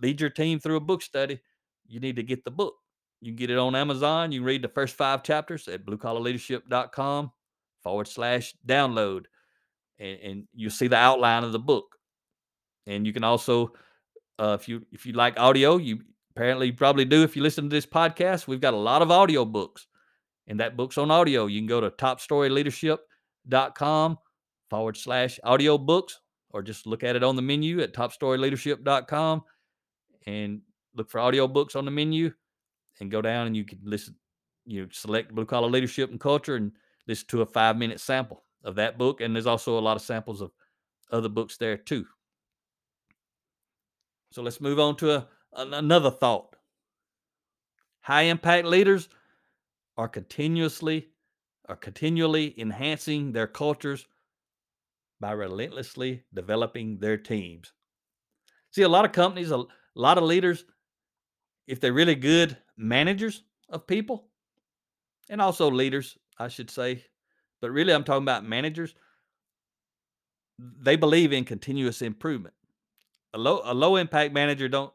lead 0.00 0.22
your 0.22 0.30
team 0.30 0.58
through 0.58 0.76
a 0.76 0.80
book 0.80 1.02
study, 1.02 1.38
you 1.86 2.00
need 2.00 2.16
to 2.16 2.22
get 2.22 2.46
the 2.46 2.50
book. 2.50 2.76
You 3.20 3.32
can 3.32 3.36
get 3.36 3.50
it 3.50 3.58
on 3.58 3.74
Amazon. 3.76 4.32
You 4.32 4.42
read 4.42 4.62
the 4.62 4.68
first 4.68 4.96
five 4.96 5.22
chapters 5.22 5.68
at 5.68 5.84
bluecollarleadership.com 5.84 7.30
forward 7.82 8.08
slash 8.08 8.54
download. 8.66 9.24
And, 9.98 10.20
and 10.20 10.44
you'll 10.54 10.70
see 10.70 10.86
the 10.86 10.96
outline 10.96 11.44
of 11.44 11.52
the 11.52 11.58
book 11.58 11.94
and 12.86 13.06
you 13.06 13.12
can 13.12 13.24
also 13.24 13.72
uh, 14.38 14.56
if 14.58 14.68
you 14.68 14.84
if 14.92 15.06
you 15.06 15.12
like 15.12 15.38
audio 15.38 15.76
you 15.76 16.00
apparently 16.30 16.68
you 16.68 16.72
probably 16.72 17.04
do 17.04 17.22
if 17.22 17.36
you 17.36 17.42
listen 17.42 17.64
to 17.64 17.74
this 17.74 17.86
podcast 17.86 18.46
we've 18.46 18.60
got 18.60 18.74
a 18.74 18.78
lot 18.78 19.02
of 19.02 19.10
audio 19.10 19.44
books 19.44 19.86
and 20.46 20.60
that 20.60 20.76
book's 20.76 20.98
on 20.98 21.10
audio. 21.10 21.46
You 21.46 21.58
can 21.60 21.66
go 21.66 21.80
to 21.80 21.90
topstoryleadership.com 21.90 24.18
forward 24.70 24.96
slash 24.96 25.40
audio 25.44 25.76
books 25.78 26.20
or 26.50 26.62
just 26.62 26.86
look 26.86 27.02
at 27.02 27.16
it 27.16 27.24
on 27.24 27.36
the 27.36 27.42
menu 27.42 27.80
at 27.80 27.92
topstoryleadership.com 27.92 29.42
and 30.26 30.62
look 30.94 31.10
for 31.10 31.20
audio 31.20 31.46
books 31.48 31.76
on 31.76 31.84
the 31.84 31.90
menu 31.90 32.32
and 33.00 33.10
go 33.10 33.20
down 33.20 33.46
and 33.46 33.54
you 33.56 33.64
can 33.64 33.78
listen 33.82 34.14
you 34.66 34.82
know, 34.82 34.88
select 34.92 35.34
blue 35.34 35.44
collar 35.44 35.68
leadership 35.68 36.10
and 36.10 36.20
culture 36.20 36.56
and 36.56 36.72
listen 37.06 37.26
to 37.28 37.42
a 37.42 37.46
five 37.46 37.76
minute 37.76 38.00
sample 38.00 38.44
of 38.64 38.76
that 38.76 38.98
book. 38.98 39.20
And 39.20 39.34
there's 39.34 39.46
also 39.46 39.78
a 39.78 39.80
lot 39.80 39.96
of 39.96 40.02
samples 40.02 40.40
of 40.40 40.50
other 41.12 41.28
books 41.28 41.56
there 41.56 41.76
too. 41.76 42.04
So 44.30 44.42
let's 44.42 44.60
move 44.60 44.80
on 44.80 44.96
to 44.96 45.16
a, 45.16 45.28
another 45.52 46.10
thought. 46.10 46.56
High 48.00 48.22
impact 48.22 48.66
leaders 48.66 49.08
are 49.96 50.08
continuously 50.08 51.08
are 51.68 51.76
continually 51.76 52.54
enhancing 52.60 53.32
their 53.32 53.46
cultures 53.46 54.06
by 55.20 55.32
relentlessly 55.32 56.22
developing 56.34 56.98
their 56.98 57.16
teams. 57.16 57.72
See, 58.72 58.82
a 58.82 58.88
lot 58.88 59.06
of 59.06 59.12
companies, 59.12 59.50
a, 59.50 59.64
lot 59.94 60.18
of 60.18 60.24
leaders, 60.24 60.64
if 61.66 61.80
they're 61.80 61.92
really 61.92 62.16
good 62.16 62.58
managers 62.76 63.44
of 63.70 63.86
people, 63.86 64.28
and 65.30 65.40
also 65.40 65.70
leaders, 65.70 66.18
I 66.38 66.48
should 66.48 66.70
say, 66.70 67.04
but 67.62 67.70
really 67.70 67.94
I'm 67.94 68.04
talking 68.04 68.24
about 68.24 68.44
managers, 68.44 68.94
they 70.58 70.96
believe 70.96 71.32
in 71.32 71.44
continuous 71.44 72.02
improvement 72.02 72.54
a 73.34 73.38
low 73.38 73.60
a 73.64 73.74
low 73.74 73.96
impact 73.96 74.32
manager 74.32 74.68
don't 74.68 74.92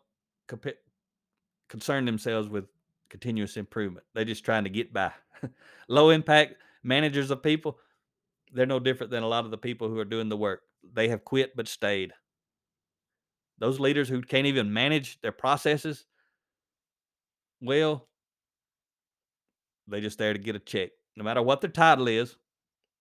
concern 1.67 2.05
themselves 2.05 2.47
with 2.47 2.65
continuous 3.09 3.57
improvement. 3.57 4.05
They're 4.13 4.25
just 4.25 4.45
trying 4.45 4.63
to 4.63 4.69
get 4.69 4.93
by. 4.93 5.11
low 5.87 6.09
impact 6.09 6.55
managers 6.83 7.31
of 7.31 7.43
people, 7.43 7.77
they're 8.53 8.65
no 8.65 8.79
different 8.79 9.11
than 9.11 9.23
a 9.23 9.27
lot 9.27 9.45
of 9.45 9.51
the 9.51 9.57
people 9.57 9.89
who 9.89 9.99
are 9.99 10.05
doing 10.05 10.29
the 10.29 10.37
work. 10.37 10.61
They 10.93 11.09
have 11.09 11.25
quit 11.25 11.55
but 11.55 11.67
stayed. 11.67 12.13
Those 13.57 13.79
leaders 13.79 14.07
who 14.07 14.21
can't 14.21 14.47
even 14.47 14.71
manage 14.71 15.19
their 15.21 15.33
processes, 15.33 16.05
well, 17.61 18.07
they're 19.87 20.01
just 20.01 20.17
there 20.17 20.33
to 20.33 20.39
get 20.39 20.55
a 20.55 20.59
check. 20.59 20.91
No 21.17 21.23
matter 21.23 21.41
what 21.41 21.61
their 21.61 21.69
title 21.69 22.07
is, 22.07 22.37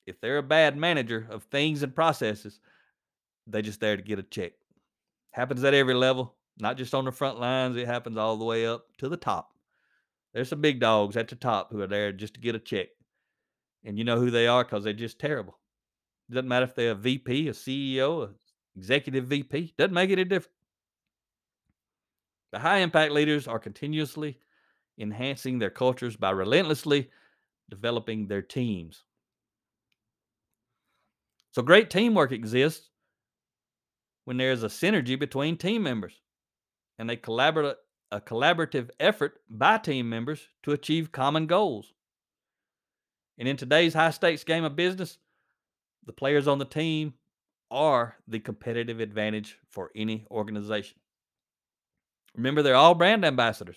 if 0.07 0.21
they're 0.21 0.39
a 0.39 0.43
bad 0.43 0.77
manager 0.77 1.29
of 1.31 1.45
things 1.45 1.83
and 1.83 1.95
processes, 1.95 2.61
they're 3.47 3.63
just 3.63 3.81
there 3.81 3.97
to 3.97 4.03
get 4.03 4.19
a 4.19 4.23
check. 4.23 4.53
Happens 5.31 5.63
at 5.63 5.75
every 5.75 5.95
level, 5.95 6.35
not 6.59 6.77
just 6.77 6.95
on 6.95 7.05
the 7.05 7.13
front 7.13 7.39
lines, 7.39 7.77
it 7.77 7.87
happens 7.87 8.17
all 8.17 8.37
the 8.37 8.45
way 8.45 8.67
up 8.67 8.87
to 8.99 9.09
the 9.09 9.17
top. 9.17 9.51
There's 10.39 10.51
some 10.51 10.61
big 10.61 10.79
dogs 10.79 11.17
at 11.17 11.27
the 11.27 11.35
top 11.35 11.73
who 11.73 11.83
are 11.83 11.89
there 11.89 12.13
just 12.13 12.35
to 12.35 12.41
get 12.41 12.55
a 12.55 12.61
check. 12.61 12.91
And 13.85 13.99
you 13.99 14.05
know 14.05 14.21
who 14.21 14.31
they 14.31 14.47
are 14.47 14.63
because 14.63 14.85
they're 14.85 14.93
just 14.93 15.19
terrible. 15.19 15.59
It 16.31 16.35
Doesn't 16.35 16.47
matter 16.47 16.65
if 16.65 16.77
they're 16.77 16.93
a 16.93 16.95
VP, 16.95 17.49
a 17.49 17.51
CEO, 17.51 18.29
a 18.29 18.31
executive 18.77 19.25
VP, 19.25 19.75
doesn't 19.77 19.93
make 19.93 20.11
any 20.11 20.23
difference. 20.23 20.55
The 22.53 22.61
high 22.61 22.79
impact 22.79 23.11
leaders 23.11 23.49
are 23.49 23.59
continuously 23.59 24.39
enhancing 24.97 25.59
their 25.59 25.71
cultures 25.71 26.15
by 26.15 26.31
relentlessly 26.31 27.11
developing 27.69 28.29
their 28.29 28.43
teams. 28.43 29.03
So 31.51 31.63
great 31.63 31.91
teamwork 31.91 32.31
exists 32.31 32.91
when 34.25 34.37
there 34.37 34.53
is 34.53 34.63
a 34.63 34.69
synergy 34.69 35.19
between 35.19 35.57
team 35.57 35.83
members 35.83 36.15
and 36.97 37.11
they 37.11 37.17
collaborative 37.17 37.75
a 38.11 38.21
collaborative 38.21 38.91
effort 38.99 39.41
by 39.49 39.79
team 39.79 40.09
members 40.09 40.49
to 40.63 40.73
achieve 40.73 41.13
common 41.13 41.47
goals. 41.47 41.93
And 43.39 43.47
in 43.47 43.57
today's 43.57 43.95
high 43.95 44.11
stakes 44.11 44.45
game 44.45 44.65
of 44.65 44.77
business, 44.77 45.19
the 46.07 46.13
players 46.13 46.49
on 46.49 46.59
the 46.59 46.65
team 46.65 47.15
are 47.71 48.17
the 48.27 48.41
competitive 48.41 49.01
advantage 49.01 49.59
for 49.69 49.91
any 49.95 50.27
organization. 50.31 50.99
Remember, 52.35 52.63
they're 52.63 52.75
all 52.75 52.95
brand 52.95 53.25
ambassadors. 53.25 53.77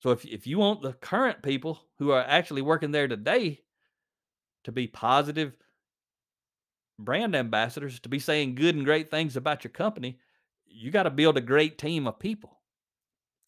So 0.00 0.10
if, 0.10 0.24
if 0.24 0.46
you 0.46 0.58
want 0.58 0.80
the 0.80 0.94
current 0.94 1.42
people 1.42 1.78
who 1.98 2.10
are 2.10 2.24
actually 2.26 2.62
working 2.62 2.90
there 2.90 3.06
today 3.06 3.60
to 4.64 4.72
be 4.72 4.86
positive 4.86 5.52
brand 6.98 7.36
ambassadors, 7.36 8.00
to 8.00 8.08
be 8.08 8.18
saying 8.18 8.54
good 8.54 8.74
and 8.74 8.84
great 8.84 9.10
things 9.10 9.36
about 9.36 9.62
your 9.62 9.70
company, 9.70 10.18
you 10.66 10.90
got 10.90 11.02
to 11.02 11.10
build 11.10 11.36
a 11.36 11.42
great 11.42 11.76
team 11.76 12.06
of 12.06 12.18
people 12.18 12.59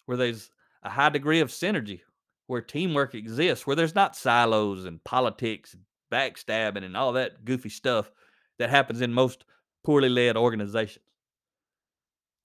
where 0.06 0.16
there's 0.16 0.50
a 0.82 0.90
high 0.90 1.10
degree 1.10 1.40
of 1.40 1.48
synergy, 1.48 2.00
where 2.46 2.60
teamwork 2.60 3.14
exists, 3.14 3.66
where 3.66 3.76
there's 3.76 3.94
not 3.94 4.16
silos 4.16 4.84
and 4.84 5.02
politics, 5.04 5.74
and 5.74 5.82
backstabbing, 6.12 6.84
and 6.84 6.96
all 6.96 7.12
that 7.12 7.44
goofy 7.44 7.68
stuff 7.68 8.10
that 8.58 8.70
happens 8.70 9.00
in 9.00 9.12
most 9.12 9.44
poorly 9.84 10.08
led 10.08 10.36
organizations. 10.36 11.04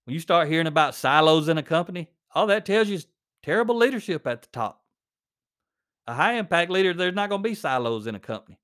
When 0.05 0.13
you 0.13 0.19
start 0.19 0.47
hearing 0.47 0.67
about 0.67 0.95
silos 0.95 1.49
in 1.49 1.57
a 1.57 1.63
company, 1.63 2.09
all 2.33 2.47
that 2.47 2.65
tells 2.65 2.87
you 2.87 2.95
is 2.95 3.07
terrible 3.43 3.75
leadership 3.75 4.25
at 4.25 4.41
the 4.41 4.47
top. 4.53 4.83
A 6.07 6.13
high 6.13 6.33
impact 6.33 6.71
leader, 6.71 6.93
there's 6.93 7.13
not 7.13 7.29
going 7.29 7.43
to 7.43 7.49
be 7.49 7.55
silos 7.55 8.07
in 8.07 8.15
a 8.15 8.19
company. 8.19 8.57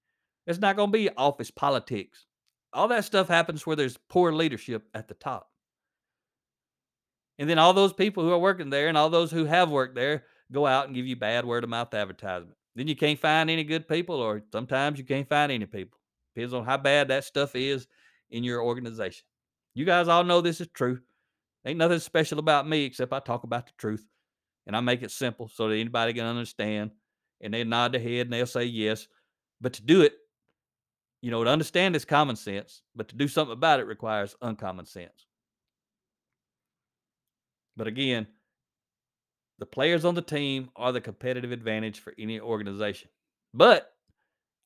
There's 0.46 0.62
not 0.62 0.78
going 0.78 0.90
to 0.90 0.98
be 0.98 1.10
office 1.18 1.52
politics. 1.52 2.26
All 2.72 2.88
that 2.88 3.06
stuff 3.06 3.28
happens 3.28 3.66
where 3.66 3.76
there's 3.76 3.98
poor 4.10 4.32
leadership 4.32 4.88
at 4.94 5.08
the 5.08 5.14
top. 5.14 5.50
And 7.40 7.50
then 7.50 7.60
all 7.60 7.74
those 7.74 7.94
people 7.94 8.24
who 8.24 8.32
are 8.32 8.40
working 8.40 8.70
there 8.70 8.88
and 8.88 8.98
all 8.98 9.10
those 9.10 9.32
who 9.32 9.46
have 9.46 9.72
worked 9.72 9.96
there 9.96 10.26
go 10.52 10.68
out 10.68 10.86
and 10.86 10.96
give 10.96 11.08
you 11.08 11.16
bad 11.16 11.46
word 11.46 11.64
of 11.64 11.70
mouth 11.70 11.94
advertisement. 11.94 12.58
Then 12.76 12.88
you 12.88 12.96
can't 12.96 13.20
find 13.20 13.50
any 13.50 13.64
good 13.64 13.88
people, 13.88 14.16
or 14.16 14.42
sometimes 14.52 14.98
you 14.98 15.06
can't 15.06 15.30
find 15.30 15.52
any 15.52 15.66
people. 15.66 16.00
Depends 16.36 16.54
on 16.54 16.66
how 16.66 16.78
bad 16.78 17.08
that 17.10 17.24
stuff 17.24 17.56
is 17.56 17.88
in 18.32 18.44
your 18.44 18.64
organization. 18.64 19.26
You 19.76 19.86
guys 19.86 20.08
all 20.08 20.24
know 20.24 20.42
this 20.42 20.62
is 20.62 20.68
true. 20.74 21.00
Ain't 21.66 21.78
nothing 21.78 22.00
special 22.00 22.40
about 22.40 22.68
me 22.68 22.84
except 22.84 23.14
I 23.14 23.20
talk 23.20 23.44
about 23.44 23.68
the 23.68 23.74
truth 23.78 24.06
and 24.68 24.76
I 24.76 24.82
make 24.82 25.02
it 25.02 25.12
simple 25.12 25.48
so 25.48 25.70
that 25.70 25.76
anybody 25.76 26.14
can 26.14 26.26
understand. 26.26 26.92
And 27.42 27.54
they 27.54 27.64
nod 27.64 27.92
their 27.92 28.02
head 28.02 28.28
and 28.28 28.34
they'll 28.34 28.46
say 28.46 28.66
yes. 28.66 29.08
But 29.60 29.74
to 29.74 29.82
do 29.82 30.02
it, 30.02 30.14
you 31.22 31.32
know, 31.32 31.44
to 31.44 31.50
understand 31.50 31.96
is 31.96 32.06
common 32.06 32.36
sense, 32.36 32.82
but 32.96 33.10
to 33.10 33.16
do 33.16 33.28
something 33.28 33.54
about 33.54 33.80
it 33.80 33.88
requires 33.88 34.36
uncommon 34.42 34.86
sense. 34.86 35.26
But 37.76 37.88
again, 37.88 38.28
the 39.60 39.66
players 39.66 40.06
on 40.06 40.16
the 40.16 40.22
team 40.22 40.70
are 40.76 40.92
the 40.92 41.02
competitive 41.02 41.52
advantage 41.52 42.00
for 42.00 42.14
any 42.18 42.40
organization, 42.40 43.10
but 43.54 43.94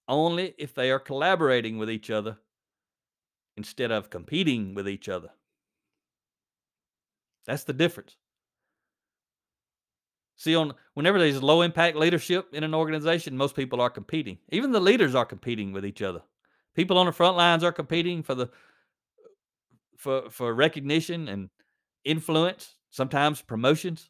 only 0.07 0.55
if 0.57 0.73
they 0.73 0.91
are 0.91 0.99
collaborating 0.99 1.77
with 1.77 1.89
each 1.89 2.09
other 2.09 2.37
instead 3.55 3.91
of 3.91 4.09
competing 4.09 4.73
with 4.73 4.87
each 4.87 5.09
other. 5.09 5.29
That's 7.45 7.63
the 7.63 7.73
difference. 7.73 8.15
See, 10.35 10.55
on 10.55 10.73
whenever 10.93 11.17
there's 11.17 11.41
low 11.41 11.61
impact 11.61 11.97
leadership 11.97 12.49
in 12.53 12.63
an 12.63 12.75
organization, 12.75 13.35
most 13.35 13.55
people 13.55 13.81
are 13.81 13.89
competing. 13.89 14.37
Even 14.49 14.71
the 14.71 14.79
leaders 14.79 15.15
are 15.15 15.25
competing 15.25 15.71
with 15.73 15.85
each 15.85 16.01
other. 16.01 16.21
People 16.75 16.97
on 16.99 17.07
the 17.07 17.11
front 17.11 17.35
lines 17.35 17.63
are 17.63 17.71
competing 17.71 18.21
for 18.21 18.35
the 18.35 18.49
for 19.97 20.29
for 20.29 20.53
recognition 20.53 21.27
and 21.27 21.49
influence 22.05 22.76
sometimes 22.89 23.41
promotions, 23.41 24.09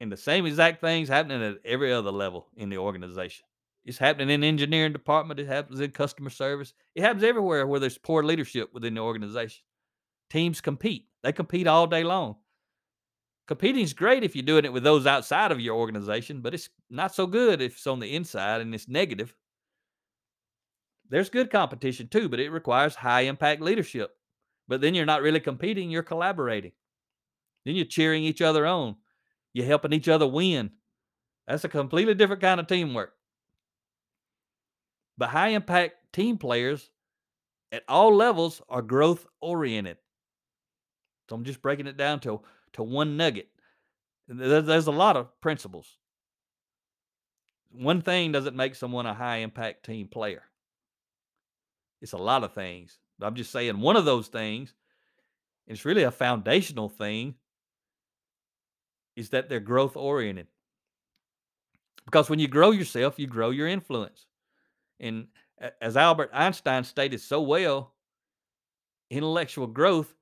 and 0.00 0.10
the 0.10 0.16
same 0.16 0.46
exact 0.46 0.80
things 0.80 1.08
happening 1.08 1.42
at 1.42 1.58
every 1.64 1.92
other 1.92 2.10
level 2.10 2.48
in 2.56 2.68
the 2.68 2.78
organization. 2.78 3.44
It's 3.84 3.98
happening 3.98 4.30
in 4.30 4.40
the 4.40 4.48
engineering 4.48 4.92
department. 4.92 5.40
It 5.40 5.46
happens 5.46 5.80
in 5.80 5.90
customer 5.90 6.30
service. 6.30 6.72
It 6.94 7.02
happens 7.02 7.22
everywhere 7.22 7.66
where 7.66 7.80
there's 7.80 7.98
poor 7.98 8.22
leadership 8.22 8.70
within 8.72 8.94
the 8.94 9.00
organization. 9.00 9.62
Teams 10.30 10.60
compete. 10.60 11.06
They 11.22 11.32
compete 11.32 11.66
all 11.66 11.86
day 11.86 12.02
long. 12.02 12.36
Competing 13.46 13.82
is 13.82 13.92
great 13.92 14.24
if 14.24 14.34
you're 14.34 14.42
doing 14.42 14.64
it 14.64 14.72
with 14.72 14.84
those 14.84 15.06
outside 15.06 15.52
of 15.52 15.60
your 15.60 15.76
organization, 15.76 16.40
but 16.40 16.54
it's 16.54 16.70
not 16.88 17.14
so 17.14 17.26
good 17.26 17.60
if 17.60 17.72
it's 17.76 17.86
on 17.86 18.00
the 18.00 18.16
inside 18.16 18.62
and 18.62 18.74
it's 18.74 18.88
negative. 18.88 19.34
There's 21.10 21.28
good 21.28 21.50
competition 21.50 22.08
too, 22.08 22.30
but 22.30 22.40
it 22.40 22.50
requires 22.50 22.94
high 22.94 23.22
impact 23.22 23.60
leadership. 23.60 24.16
But 24.66 24.80
then 24.80 24.94
you're 24.94 25.04
not 25.04 25.20
really 25.20 25.40
competing, 25.40 25.90
you're 25.90 26.02
collaborating. 26.02 26.72
Then 27.64 27.76
you're 27.76 27.84
cheering 27.84 28.24
each 28.24 28.42
other 28.42 28.66
on. 28.66 28.96
You're 29.52 29.66
helping 29.66 29.92
each 29.92 30.08
other 30.08 30.26
win. 30.26 30.70
That's 31.46 31.64
a 31.64 31.68
completely 31.68 32.14
different 32.14 32.42
kind 32.42 32.60
of 32.60 32.66
teamwork. 32.66 33.12
But 35.16 35.30
high 35.30 35.48
impact 35.48 36.12
team 36.12 36.38
players 36.38 36.90
at 37.70 37.84
all 37.88 38.14
levels 38.14 38.60
are 38.68 38.82
growth 38.82 39.26
oriented. 39.40 39.98
So 41.28 41.36
I'm 41.36 41.44
just 41.44 41.62
breaking 41.62 41.86
it 41.86 41.96
down 41.96 42.20
to, 42.20 42.40
to 42.74 42.82
one 42.82 43.16
nugget. 43.16 43.48
There's 44.28 44.86
a 44.86 44.92
lot 44.92 45.16
of 45.16 45.40
principles. 45.40 45.86
One 47.70 48.02
thing 48.02 48.32
doesn't 48.32 48.56
make 48.56 48.74
someone 48.74 49.06
a 49.06 49.14
high 49.14 49.38
impact 49.38 49.84
team 49.84 50.08
player. 50.08 50.42
It's 52.00 52.12
a 52.12 52.18
lot 52.18 52.44
of 52.44 52.52
things. 52.52 52.98
But 53.18 53.26
I'm 53.26 53.34
just 53.34 53.52
saying 53.52 53.78
one 53.80 53.96
of 53.96 54.04
those 54.04 54.28
things, 54.28 54.74
it's 55.66 55.84
really 55.84 56.02
a 56.02 56.10
foundational 56.10 56.88
thing, 56.88 57.34
is 59.16 59.30
that 59.30 59.48
they're 59.48 59.60
growth 59.60 59.96
oriented. 59.96 60.46
Because 62.04 62.28
when 62.28 62.38
you 62.38 62.48
grow 62.48 62.70
yourself, 62.70 63.18
you 63.18 63.26
grow 63.26 63.50
your 63.50 63.68
influence. 63.68 64.26
And 65.00 65.28
as 65.80 65.96
Albert 65.96 66.30
Einstein 66.32 66.84
stated 66.84 67.20
so 67.20 67.40
well, 67.40 67.94
intellectual 69.10 69.66
growth 69.66 70.12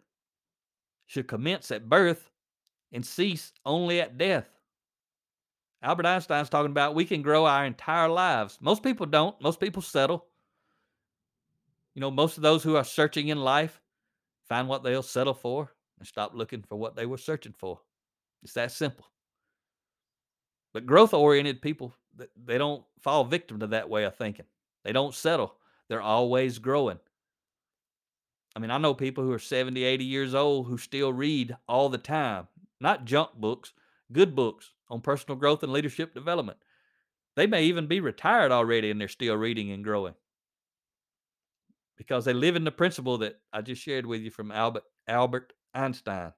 should 1.06 1.28
commence 1.28 1.70
at 1.70 1.88
birth 1.88 2.30
and 2.92 3.04
cease 3.04 3.52
only 3.64 4.00
at 4.00 4.18
death. 4.18 4.46
Albert 5.82 6.06
Einstein's 6.06 6.48
talking 6.48 6.70
about 6.70 6.94
we 6.94 7.04
can 7.04 7.22
grow 7.22 7.44
our 7.44 7.64
entire 7.64 8.08
lives. 8.08 8.58
Most 8.60 8.82
people 8.82 9.06
don't. 9.06 9.40
Most 9.40 9.58
people 9.58 9.82
settle. 9.82 10.26
You 11.94 12.00
know, 12.00 12.10
most 12.10 12.36
of 12.36 12.42
those 12.42 12.62
who 12.62 12.76
are 12.76 12.84
searching 12.84 13.28
in 13.28 13.38
life 13.38 13.80
find 14.48 14.68
what 14.68 14.82
they'll 14.82 15.02
settle 15.02 15.34
for 15.34 15.72
and 15.98 16.06
stop 16.06 16.32
looking 16.34 16.62
for 16.62 16.76
what 16.76 16.94
they 16.94 17.06
were 17.06 17.18
searching 17.18 17.54
for. 17.58 17.80
It's 18.42 18.54
that 18.54 18.72
simple. 18.72 19.06
But 20.72 20.86
growth 20.86 21.14
oriented 21.14 21.62
people, 21.62 21.94
they 22.44 22.58
don't 22.58 22.84
fall 23.00 23.24
victim 23.24 23.60
to 23.60 23.66
that 23.68 23.90
way 23.90 24.04
of 24.04 24.16
thinking. 24.16 24.46
They 24.84 24.92
don't 24.92 25.14
settle. 25.14 25.54
They're 25.88 26.02
always 26.02 26.58
growing. 26.58 26.98
I 28.54 28.58
mean, 28.58 28.70
I 28.70 28.78
know 28.78 28.94
people 28.94 29.24
who 29.24 29.32
are 29.32 29.38
70, 29.38 29.82
80 29.82 30.04
years 30.04 30.34
old 30.34 30.66
who 30.66 30.76
still 30.76 31.12
read 31.12 31.56
all 31.68 31.88
the 31.88 31.98
time, 31.98 32.48
not 32.80 33.04
junk 33.04 33.30
books, 33.34 33.72
good 34.12 34.34
books 34.34 34.72
on 34.90 35.00
personal 35.00 35.38
growth 35.38 35.62
and 35.62 35.72
leadership 35.72 36.14
development. 36.14 36.58
They 37.34 37.46
may 37.46 37.64
even 37.64 37.86
be 37.86 38.00
retired 38.00 38.52
already 38.52 38.90
and 38.90 39.00
they're 39.00 39.08
still 39.08 39.36
reading 39.36 39.70
and 39.70 39.82
growing 39.82 40.14
because 41.96 42.24
they 42.24 42.32
live 42.32 42.56
in 42.56 42.64
the 42.64 42.70
principle 42.70 43.18
that 43.18 43.40
I 43.52 43.62
just 43.62 43.82
shared 43.82 44.04
with 44.04 44.20
you 44.20 44.30
from 44.30 44.50
Albert 44.50 44.84
Albert 45.08 45.52
Einstein. 45.74 46.32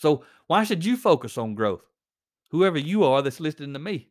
So, 0.00 0.24
why 0.46 0.64
should 0.64 0.82
you 0.82 0.96
focus 0.96 1.36
on 1.36 1.54
growth? 1.54 1.84
Whoever 2.52 2.78
you 2.78 3.04
are 3.04 3.20
that's 3.20 3.38
listening 3.38 3.74
to 3.74 3.78
me. 3.78 4.08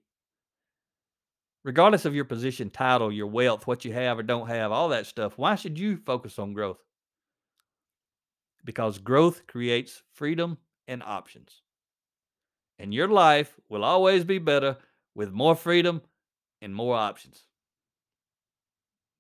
Regardless 1.64 2.06
of 2.06 2.14
your 2.14 2.26
position, 2.26 2.70
title, 2.70 3.12
your 3.12 3.26
wealth, 3.26 3.66
what 3.66 3.84
you 3.84 3.92
have 3.94 4.20
or 4.20 4.24
don't 4.24 4.48
have, 4.48 4.72
all 4.72 4.90
that 4.90 5.08
stuff, 5.08 5.34
why 5.36 5.56
should 5.56 5.80
you 5.80 5.98
focus 5.98 6.38
on 6.38 6.54
growth? 6.54 6.78
Because 8.64 9.00
growth 9.00 9.48
creates 9.48 10.04
freedom 10.14 10.60
and 10.88 11.02
options. 11.02 11.64
And 12.78 12.94
your 12.94 13.08
life 13.08 13.56
will 13.68 13.84
always 13.84 14.24
be 14.24 14.38
better 14.38 14.78
with 15.16 15.32
more 15.32 15.56
freedom 15.56 16.04
and 16.62 16.74
more 16.74 16.96
options. 16.96 17.46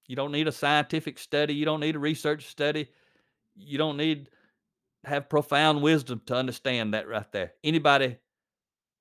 You 0.07 0.15
don't 0.15 0.31
need 0.31 0.47
a 0.47 0.51
scientific 0.51 1.17
study. 1.17 1.55
You 1.55 1.65
don't 1.65 1.79
need 1.79 1.95
a 1.95 1.99
research 1.99 2.45
study. 2.45 2.89
You 3.55 3.79
don't 3.79 3.97
need 3.97 4.29
have 5.03 5.29
profound 5.29 5.81
wisdom 5.81 6.21
to 6.25 6.35
understand 6.35 6.93
that 6.93 7.07
right 7.07 7.31
there. 7.31 7.53
Anybody 7.63 8.17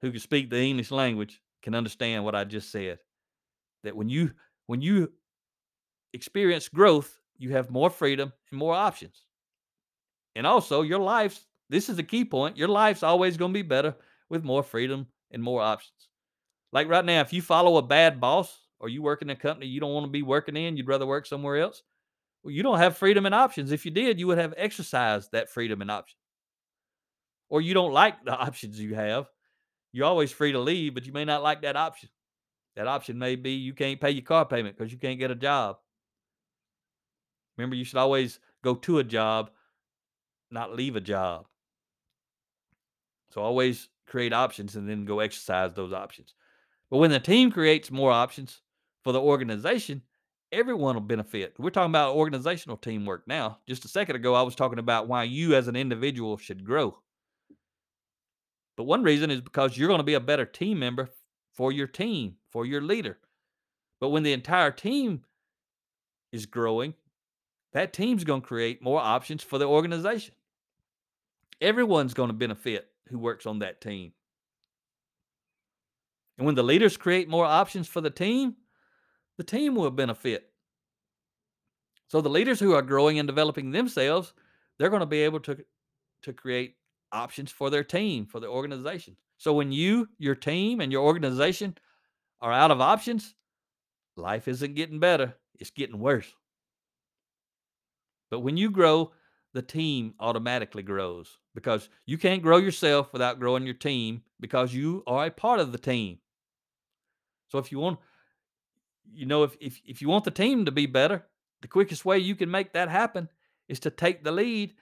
who 0.01 0.11
can 0.11 0.21
speak 0.21 0.51
the 0.51 0.59
English 0.59 0.91
language 0.91 1.41
can 1.63 1.75
understand 1.75 2.25
what 2.25 2.35
I 2.35 2.45
just 2.45 2.71
said. 2.71 2.99
That 3.85 3.97
when 3.97 4.09
you 4.09 4.33
when 4.67 4.81
you 4.81 5.13
experience 6.13 6.69
growth, 6.69 7.19
you 7.37 7.51
have 7.51 7.71
more 7.71 7.91
freedom 7.91 8.33
and 8.51 8.59
more 8.59 8.75
options. 8.75 9.25
And 10.37 10.47
also 10.47 10.83
your 10.83 11.01
life's 11.01 11.45
this 11.71 11.89
is 11.89 11.97
the 11.97 12.03
key 12.03 12.25
point. 12.25 12.57
Your 12.57 12.69
life's 12.69 13.03
always 13.03 13.37
going 13.37 13.53
to 13.53 13.59
be 13.59 13.63
better 13.63 13.95
with 14.31 14.45
more 14.45 14.63
freedom 14.63 15.07
and 15.31 15.43
more 15.43 15.61
options. 15.61 16.09
Like 16.73 16.89
right 16.89 17.05
now, 17.05 17.21
if 17.21 17.33
you 17.33 17.43
follow 17.43 17.77
a 17.77 17.83
bad 17.83 18.21
boss 18.21 18.57
or 18.81 18.89
you 18.89 19.03
work 19.03 19.23
in 19.23 19.31
a 19.31 19.37
company 19.37 19.67
you 19.67 19.81
don't 19.81 19.93
want 19.93 20.07
to 20.07 20.11
be 20.11 20.23
working 20.23 20.57
in, 20.57 20.77
you'd 20.77 20.89
rather 20.89 21.07
work 21.07 21.27
somewhere 21.27 21.59
else. 21.59 21.83
Well, 22.49 22.55
you 22.55 22.63
don't 22.63 22.79
have 22.79 22.97
freedom 22.97 23.27
and 23.27 23.35
options. 23.35 23.73
If 23.73 23.85
you 23.85 23.91
did, 23.91 24.19
you 24.19 24.27
would 24.29 24.39
have 24.39 24.55
exercised 24.57 25.33
that 25.33 25.51
freedom 25.51 25.83
and 25.83 25.91
option. 25.91 26.17
Or 27.51 27.61
you 27.61 27.75
don't 27.75 27.93
like 27.93 28.25
the 28.25 28.35
options 28.39 28.81
you 28.81 28.95
have. 28.95 29.27
You're 29.93 30.07
always 30.07 30.33
free 30.33 30.53
to 30.53 30.59
leave, 30.59 30.95
but 30.95 31.05
you 31.05 31.13
may 31.13 31.27
not 31.27 31.43
like 31.43 31.61
that 31.61 31.77
option. 31.77 32.09
That 32.75 32.87
option 32.87 33.19
may 33.19 33.37
be 33.37 33.51
you 33.51 33.75
can't 33.75 34.01
pay 34.01 34.13
your 34.13 34.25
car 34.25 34.47
payment 34.47 34.79
because 34.79 34.91
you 34.91 34.97
can't 34.97 35.19
get 35.19 35.31
a 35.31 35.35
job. 35.35 35.77
Remember, 37.59 37.77
you 37.77 37.85
should 37.85 37.99
always 37.99 38.41
go 38.65 38.77
to 38.77 38.99
a 39.01 39.05
job, 39.05 39.51
not 40.51 40.75
leave 40.75 40.97
a 40.97 41.03
job. 41.03 41.45
So 43.29 43.43
always 43.43 43.91
create 44.07 44.33
options 44.33 44.75
and 44.75 44.89
then 44.89 45.05
go 45.05 45.21
exercise 45.21 45.75
those 45.75 45.93
options. 45.93 46.33
But 46.91 46.97
when 46.97 47.11
the 47.11 47.21
team 47.21 47.53
creates 47.53 47.91
more 47.91 48.11
options 48.11 48.63
for 49.05 49.13
the 49.13 49.21
organization, 49.21 50.01
everyone 50.53 50.95
will 50.95 51.03
benefit. 51.03 51.55
We're 51.59 51.71
talking 51.71 51.91
about 51.91 52.17
organizational 52.17 52.77
teamwork 52.77 53.27
now. 53.27 53.59
Just 53.67 53.85
a 53.85 53.89
second 53.89 54.17
ago, 54.17 54.35
I 54.35 54.43
was 54.43 54.55
talking 54.55 54.79
about 54.79 55.09
why 55.09 55.25
you 55.25 55.55
as 55.55 55.69
an 55.69 55.77
individual 55.77 56.37
should 56.37 56.65
grow. 56.65 56.99
But 58.77 58.85
one 58.85 59.03
reason 59.03 59.31
is 59.31 59.41
because 59.41 59.77
you're 59.77 59.89
going 59.89 59.99
to 59.99 60.05
be 60.05 60.15
a 60.15 60.21
better 60.21 60.45
team 60.45 60.79
member 60.79 61.11
for 61.53 61.73
your 61.73 61.89
team, 61.89 62.37
for 62.51 62.65
your 62.65 62.81
leader. 62.81 63.19
But 64.01 64.11
when 64.11 64.23
the 64.23 64.33
entire 64.33 64.71
team 64.71 65.23
is 66.33 66.47
growing, 66.47 66.95
that 67.73 67.93
team's 67.93 68.25
going 68.25 68.41
to 68.41 68.47
create 68.47 68.81
more 68.81 69.01
options 69.01 69.43
for 69.43 69.59
the 69.59 69.67
organization. 69.67 70.35
Everyone's 71.61 72.15
going 72.15 72.29
to 72.29 72.35
benefit 72.35 72.89
who 73.09 73.19
works 73.19 73.47
on 73.47 73.59
that 73.59 73.81
team. 73.81 74.13
And 76.37 76.47
when 76.47 76.55
the 76.55 76.63
leaders 76.63 76.97
create 76.97 77.29
more 77.29 77.45
options 77.45 77.89
for 77.89 78.01
the 78.01 78.11
team, 78.11 78.55
the 79.39 79.45
team 79.45 79.75
will 79.75 79.91
benefit. 79.91 80.51
So 82.09 82.21
the 82.21 82.29
leaders 82.29 82.61
who 82.61 82.75
are 82.75 82.83
growing 82.83 83.19
and 83.19 83.27
developing 83.27 83.71
themselves, 83.71 84.35
they're 84.79 84.91
going 84.91 85.01
to 85.01 85.07
be 85.07 85.23
able 85.23 85.41
to 85.41 85.65
to 86.23 86.33
create 86.33 86.75
options 87.13 87.51
for 87.51 87.71
their 87.71 87.85
team, 87.85 88.27
for 88.27 88.41
the 88.41 88.49
organization. 88.49 89.17
So 89.39 89.53
when 89.53 89.71
you, 89.71 90.09
your 90.19 90.35
team, 90.35 90.81
and 90.81 90.91
your 90.91 91.05
organization 91.05 91.79
are 92.41 92.53
out 92.53 92.73
of 92.73 92.81
options, 92.81 93.37
life 94.17 94.49
isn't 94.49 94.75
getting 94.75 94.99
better, 94.99 95.35
it's 95.61 95.71
getting 95.71 96.01
worse. 96.01 96.27
But 98.31 98.41
when 98.41 98.57
you 98.57 98.71
grow, 98.71 99.13
the 99.55 99.63
team 99.63 100.15
automatically 100.19 100.83
grows 100.83 101.39
because 101.55 101.89
you 102.05 102.19
can't 102.19 102.43
grow 102.43 102.59
yourself 102.59 103.13
without 103.13 103.39
growing 103.39 103.65
your 103.65 103.75
team 103.75 104.23
because 104.41 104.75
you 104.75 105.03
are 105.07 105.27
a 105.27 105.31
part 105.31 105.61
of 105.61 105.71
the 105.73 105.79
team. 105.79 106.19
So 107.49 107.59
if 107.59 107.73
you 107.73 107.79
want, 107.79 108.01
you 109.13 109.27
know, 109.27 109.43
if, 109.45 109.57
if, 109.61 109.81
if 109.85 110.03
you 110.03 110.09
want 110.09 110.25
the 110.25 110.31
team 110.31 110.65
to 110.65 110.73
be 110.73 110.87
better, 110.87 111.27
the 111.63 111.69
quickest 111.69 112.05
way 112.05 112.19
you 112.19 112.35
can 112.35 112.51
make 112.51 112.73
that 112.73 112.89
happen 112.89 113.29
is 113.69 113.81
to 113.81 113.91
take 113.91 114.25
the 114.25 114.33
lead 114.33 114.75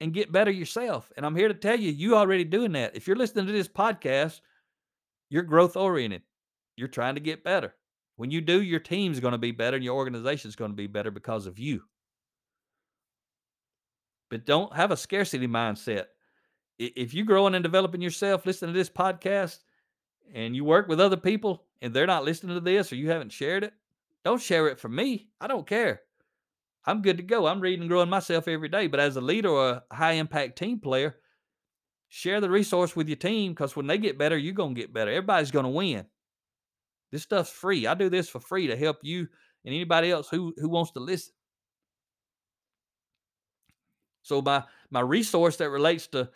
and 0.00 0.12
get 0.12 0.32
better 0.32 0.50
yourself. 0.50 1.10
And 1.16 1.24
I'm 1.24 1.36
here 1.36 1.48
to 1.48 1.54
tell 1.54 1.78
you, 1.78 1.90
you 1.90 2.16
already 2.16 2.44
doing 2.44 2.72
that. 2.72 2.96
If 2.96 3.06
you're 3.06 3.16
listening 3.16 3.46
to 3.46 3.52
this 3.52 3.68
podcast, 3.68 4.40
you're 5.30 5.42
growth 5.42 5.76
oriented. 5.76 6.22
You're 6.76 6.88
trying 6.88 7.14
to 7.14 7.20
get 7.20 7.44
better. 7.44 7.74
When 8.16 8.30
you 8.30 8.40
do, 8.40 8.62
your 8.62 8.80
team's 8.80 9.20
going 9.20 9.32
to 9.32 9.38
be 9.38 9.52
better 9.52 9.76
and 9.76 9.84
your 9.84 9.96
organization's 9.96 10.56
going 10.56 10.70
to 10.70 10.76
be 10.76 10.86
better 10.86 11.10
because 11.10 11.46
of 11.46 11.58
you. 11.58 11.82
But 14.30 14.46
don't 14.46 14.74
have 14.74 14.90
a 14.90 14.96
scarcity 14.96 15.46
mindset. 15.46 16.06
If 16.78 17.14
you're 17.14 17.24
growing 17.24 17.54
and 17.54 17.62
developing 17.62 18.02
yourself, 18.02 18.44
listening 18.44 18.74
to 18.74 18.78
this 18.78 18.90
podcast, 18.90 19.58
and 20.34 20.54
you 20.54 20.64
work 20.64 20.88
with 20.88 21.00
other 21.00 21.16
people 21.16 21.64
and 21.82 21.92
they're 21.92 22.06
not 22.06 22.24
listening 22.24 22.54
to 22.54 22.60
this 22.60 22.92
or 22.92 22.96
you 22.96 23.10
haven't 23.10 23.32
shared 23.32 23.64
it, 23.64 23.72
don't 24.24 24.40
share 24.40 24.68
it 24.68 24.78
for 24.78 24.88
me. 24.88 25.28
I 25.40 25.46
don't 25.46 25.66
care. 25.66 26.02
I'm 26.84 27.02
good 27.02 27.16
to 27.16 27.22
go. 27.22 27.46
I'm 27.46 27.60
reading 27.60 27.82
and 27.82 27.88
growing 27.90 28.08
myself 28.08 28.46
every 28.48 28.68
day. 28.68 28.86
But 28.86 29.00
as 29.00 29.16
a 29.16 29.20
leader 29.20 29.48
or 29.48 29.82
a 29.90 29.94
high 29.94 30.12
impact 30.12 30.58
team 30.58 30.78
player, 30.78 31.16
share 32.08 32.40
the 32.40 32.50
resource 32.50 32.94
with 32.94 33.08
your 33.08 33.16
team 33.16 33.52
because 33.52 33.74
when 33.74 33.86
they 33.86 33.98
get 33.98 34.18
better, 34.18 34.36
you're 34.36 34.54
going 34.54 34.74
to 34.74 34.80
get 34.80 34.92
better. 34.92 35.10
Everybody's 35.10 35.50
going 35.50 35.64
to 35.64 35.70
win. 35.70 36.06
This 37.10 37.22
stuff's 37.22 37.50
free. 37.50 37.86
I 37.86 37.94
do 37.94 38.08
this 38.08 38.28
for 38.28 38.40
free 38.40 38.68
to 38.68 38.76
help 38.76 38.98
you 39.02 39.28
and 39.64 39.74
anybody 39.74 40.10
else 40.10 40.28
who, 40.28 40.54
who 40.56 40.68
wants 40.68 40.92
to 40.92 41.00
listen. 41.00 41.32
So 44.22 44.42
my 44.42 44.64
my 44.90 45.00
resource 45.00 45.56
that 45.58 45.70
relates 45.70 46.08
to 46.08 46.28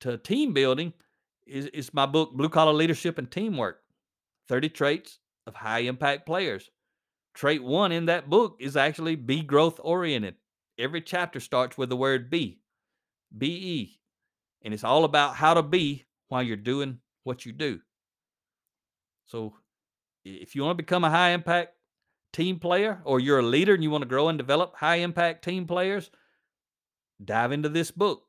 to 0.00 0.18
team 0.18 0.52
building 0.52 0.92
is, 1.46 1.66
is 1.66 1.94
my 1.94 2.06
book, 2.06 2.32
Blue 2.32 2.48
Collar 2.48 2.72
Leadership 2.72 3.18
and 3.18 3.30
Teamwork 3.30 3.82
30 4.48 4.68
Traits 4.70 5.18
of 5.46 5.54
High 5.54 5.80
Impact 5.80 6.26
Players. 6.26 6.70
Trait 7.34 7.62
one 7.62 7.92
in 7.92 8.06
that 8.06 8.30
book 8.30 8.56
is 8.60 8.76
actually 8.76 9.14
be 9.14 9.42
growth 9.42 9.78
oriented. 9.82 10.36
Every 10.78 11.02
chapter 11.02 11.40
starts 11.40 11.76
with 11.76 11.88
the 11.88 11.96
word 11.96 12.30
be, 12.30 12.60
be, 13.36 14.00
and 14.62 14.72
it's 14.72 14.84
all 14.84 15.04
about 15.04 15.36
how 15.36 15.54
to 15.54 15.62
be 15.62 16.04
while 16.28 16.42
you're 16.42 16.56
doing 16.56 16.98
what 17.24 17.46
you 17.46 17.52
do. 17.52 17.80
So, 19.26 19.54
if 20.24 20.54
you 20.54 20.62
want 20.62 20.76
to 20.76 20.82
become 20.82 21.04
a 21.04 21.10
high 21.10 21.30
impact 21.30 21.74
team 22.32 22.58
player 22.58 23.00
or 23.04 23.20
you're 23.20 23.38
a 23.38 23.42
leader 23.42 23.74
and 23.74 23.82
you 23.82 23.90
want 23.90 24.02
to 24.02 24.08
grow 24.08 24.28
and 24.28 24.38
develop 24.38 24.76
high 24.76 24.96
impact 24.96 25.44
team 25.44 25.66
players, 25.66 26.10
dive 27.24 27.52
into 27.52 27.68
this 27.68 27.90
book. 27.90 28.25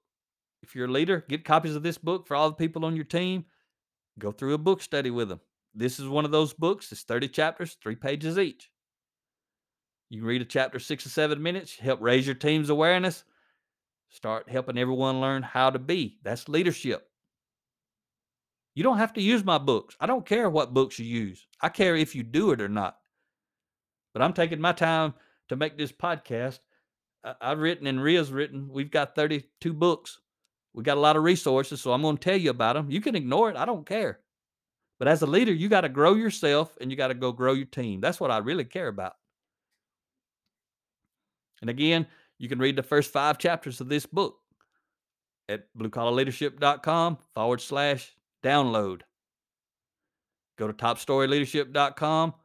If 0.62 0.76
you're 0.76 0.88
a 0.88 0.92
leader, 0.92 1.26
get 1.30 1.46
copies 1.46 1.76
of 1.76 1.84
this 1.84 1.98
book 1.98 2.28
for 2.28 2.36
all 2.36 2.50
the 2.50 2.56
people 2.56 2.86
on 2.86 2.96
your 2.96 3.06
team. 3.06 3.46
Go 4.20 4.32
through 4.32 4.54
a 4.54 4.60
book 4.60 4.82
study 4.82 5.12
with 5.12 5.30
them. 5.30 5.40
This 5.76 6.00
is 6.00 6.08
one 6.08 6.26
of 6.26 6.32
those 6.32 6.54
books. 6.54 6.92
It's 6.92 7.04
30 7.04 7.28
chapters, 7.30 7.78
three 7.82 7.96
pages 7.96 8.40
each. 8.40 8.72
You 10.10 10.20
can 10.20 10.28
read 10.28 10.42
a 10.42 10.46
chapter 10.46 10.80
six 10.80 11.06
or 11.06 11.10
seven 11.10 11.42
minutes, 11.44 11.78
help 11.78 12.02
raise 12.02 12.26
your 12.26 12.36
team's 12.36 12.70
awareness, 12.70 13.24
start 14.10 14.50
helping 14.50 14.78
everyone 14.78 15.22
learn 15.22 15.44
how 15.44 15.70
to 15.70 15.80
be. 15.80 16.18
That's 16.24 16.50
leadership. 16.50 17.08
You 18.74 18.84
don't 18.84 19.00
have 19.00 19.14
to 19.14 19.22
use 19.22 19.44
my 19.44 19.58
books. 19.58 19.96
I 20.00 20.06
don't 20.06 20.26
care 20.26 20.50
what 20.50 20.74
books 20.74 21.00
you 21.00 21.06
use. 21.06 21.46
I 21.62 21.70
care 21.70 21.96
if 21.96 22.16
you 22.16 22.24
do 22.24 22.52
it 22.52 22.62
or 22.62 22.70
not. 22.70 22.98
But 24.14 24.22
I'm 24.22 24.34
taking 24.34 24.62
my 24.62 24.72
time 24.72 25.14
to 25.50 25.56
make 25.56 25.78
this 25.78 25.92
podcast. 25.92 26.60
I've 27.42 27.60
written 27.60 27.88
and 27.88 28.02
Ria's 28.02 28.32
written. 28.32 28.70
We've 28.72 28.92
got 28.92 29.16
32 29.16 29.74
books. 29.74 30.20
We 30.78 30.84
got 30.84 30.98
a 30.98 31.02
lot 31.02 31.18
of 31.18 31.24
resources, 31.24 31.82
so 31.82 31.92
I'm 31.92 32.04
going 32.04 32.18
to 32.18 32.24
tell 32.24 32.38
you 32.38 32.52
about 32.52 32.76
them. 32.76 32.92
You 32.92 33.02
can 33.02 33.16
ignore 33.16 33.50
it. 33.50 33.58
I 33.58 33.66
don't 33.66 33.84
care. 33.84 34.20
But 35.00 35.08
as 35.08 35.24
a 35.24 35.26
leader, 35.26 35.52
you 35.52 35.70
got 35.70 35.82
to 35.82 35.90
grow 35.90 36.14
yourself 36.14 36.78
and 36.80 36.92
you 36.92 36.96
got 36.96 37.08
to 37.08 37.16
go 37.16 37.32
grow 37.32 37.54
your 37.54 37.66
team. 37.66 38.00
That's 38.00 38.20
what 38.20 38.30
I 38.30 38.38
really 38.38 38.64
care 38.64 38.88
about. 38.88 39.14
And 41.62 41.72
again, 41.72 42.06
you 42.38 42.48
can 42.48 42.60
read 42.60 42.76
the 42.76 42.84
first 42.84 43.12
five 43.12 43.40
chapters 43.40 43.82
of 43.82 43.90
this 43.90 44.06
book 44.06 44.38
at 45.50 45.66
bluecollarleadership.com 45.76 47.18
forward 47.34 47.62
slash 47.62 48.16
download. 48.44 49.02
Go 50.60 50.68
to 50.68 50.74
topstoryleadership.com 50.74 52.36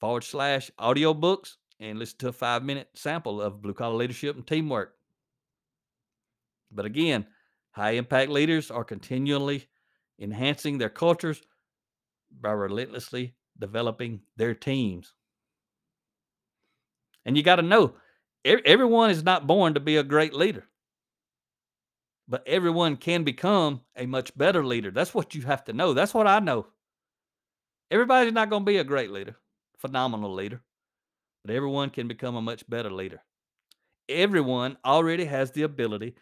forward 0.00 0.24
slash 0.24 0.72
audiobooks 0.80 1.54
and 1.78 2.00
listen 2.00 2.18
to 2.18 2.28
a 2.28 2.32
five 2.32 2.64
minute 2.64 2.88
sample 2.94 3.40
of 3.40 3.62
blue 3.62 3.74
collar 3.74 3.94
leadership 3.94 4.34
and 4.34 4.44
teamwork. 4.44 4.94
But 6.72 6.84
again, 6.84 7.26
high 7.76 7.90
impact 7.90 8.30
leaders 8.30 8.70
are 8.70 8.84
continually 8.84 9.68
enhancing 10.18 10.78
their 10.78 10.88
cultures 10.88 11.42
by 12.40 12.50
relentlessly 12.50 13.34
developing 13.58 14.22
their 14.36 14.54
teams. 14.54 15.12
And 17.26 17.36
you 17.36 17.42
got 17.42 17.56
to 17.56 17.62
know 17.62 17.94
everyone 18.44 19.10
is 19.10 19.22
not 19.22 19.46
born 19.46 19.74
to 19.74 19.80
be 19.80 19.98
a 19.98 20.02
great 20.02 20.32
leader, 20.32 20.64
but 22.26 22.42
everyone 22.46 22.96
can 22.96 23.24
become 23.24 23.82
a 23.94 24.06
much 24.06 24.34
better 24.38 24.64
leader. 24.64 24.90
That's 24.90 25.12
what 25.12 25.34
you 25.34 25.42
have 25.42 25.64
to 25.64 25.74
know. 25.74 25.92
That's 25.92 26.14
what 26.14 26.26
I 26.26 26.38
know. 26.38 26.68
Everybody's 27.90 28.32
not 28.32 28.48
going 28.48 28.62
to 28.62 28.70
be 28.70 28.78
a 28.78 28.84
great 28.84 29.10
leader, 29.10 29.36
phenomenal 29.76 30.32
leader, 30.32 30.62
but 31.44 31.54
everyone 31.54 31.90
can 31.90 32.08
become 32.08 32.36
a 32.36 32.42
much 32.42 32.68
better 32.70 32.90
leader. 32.90 33.22
Everyone 34.08 34.78
already 34.82 35.26
has 35.26 35.50
the 35.50 35.64
ability 35.64 36.14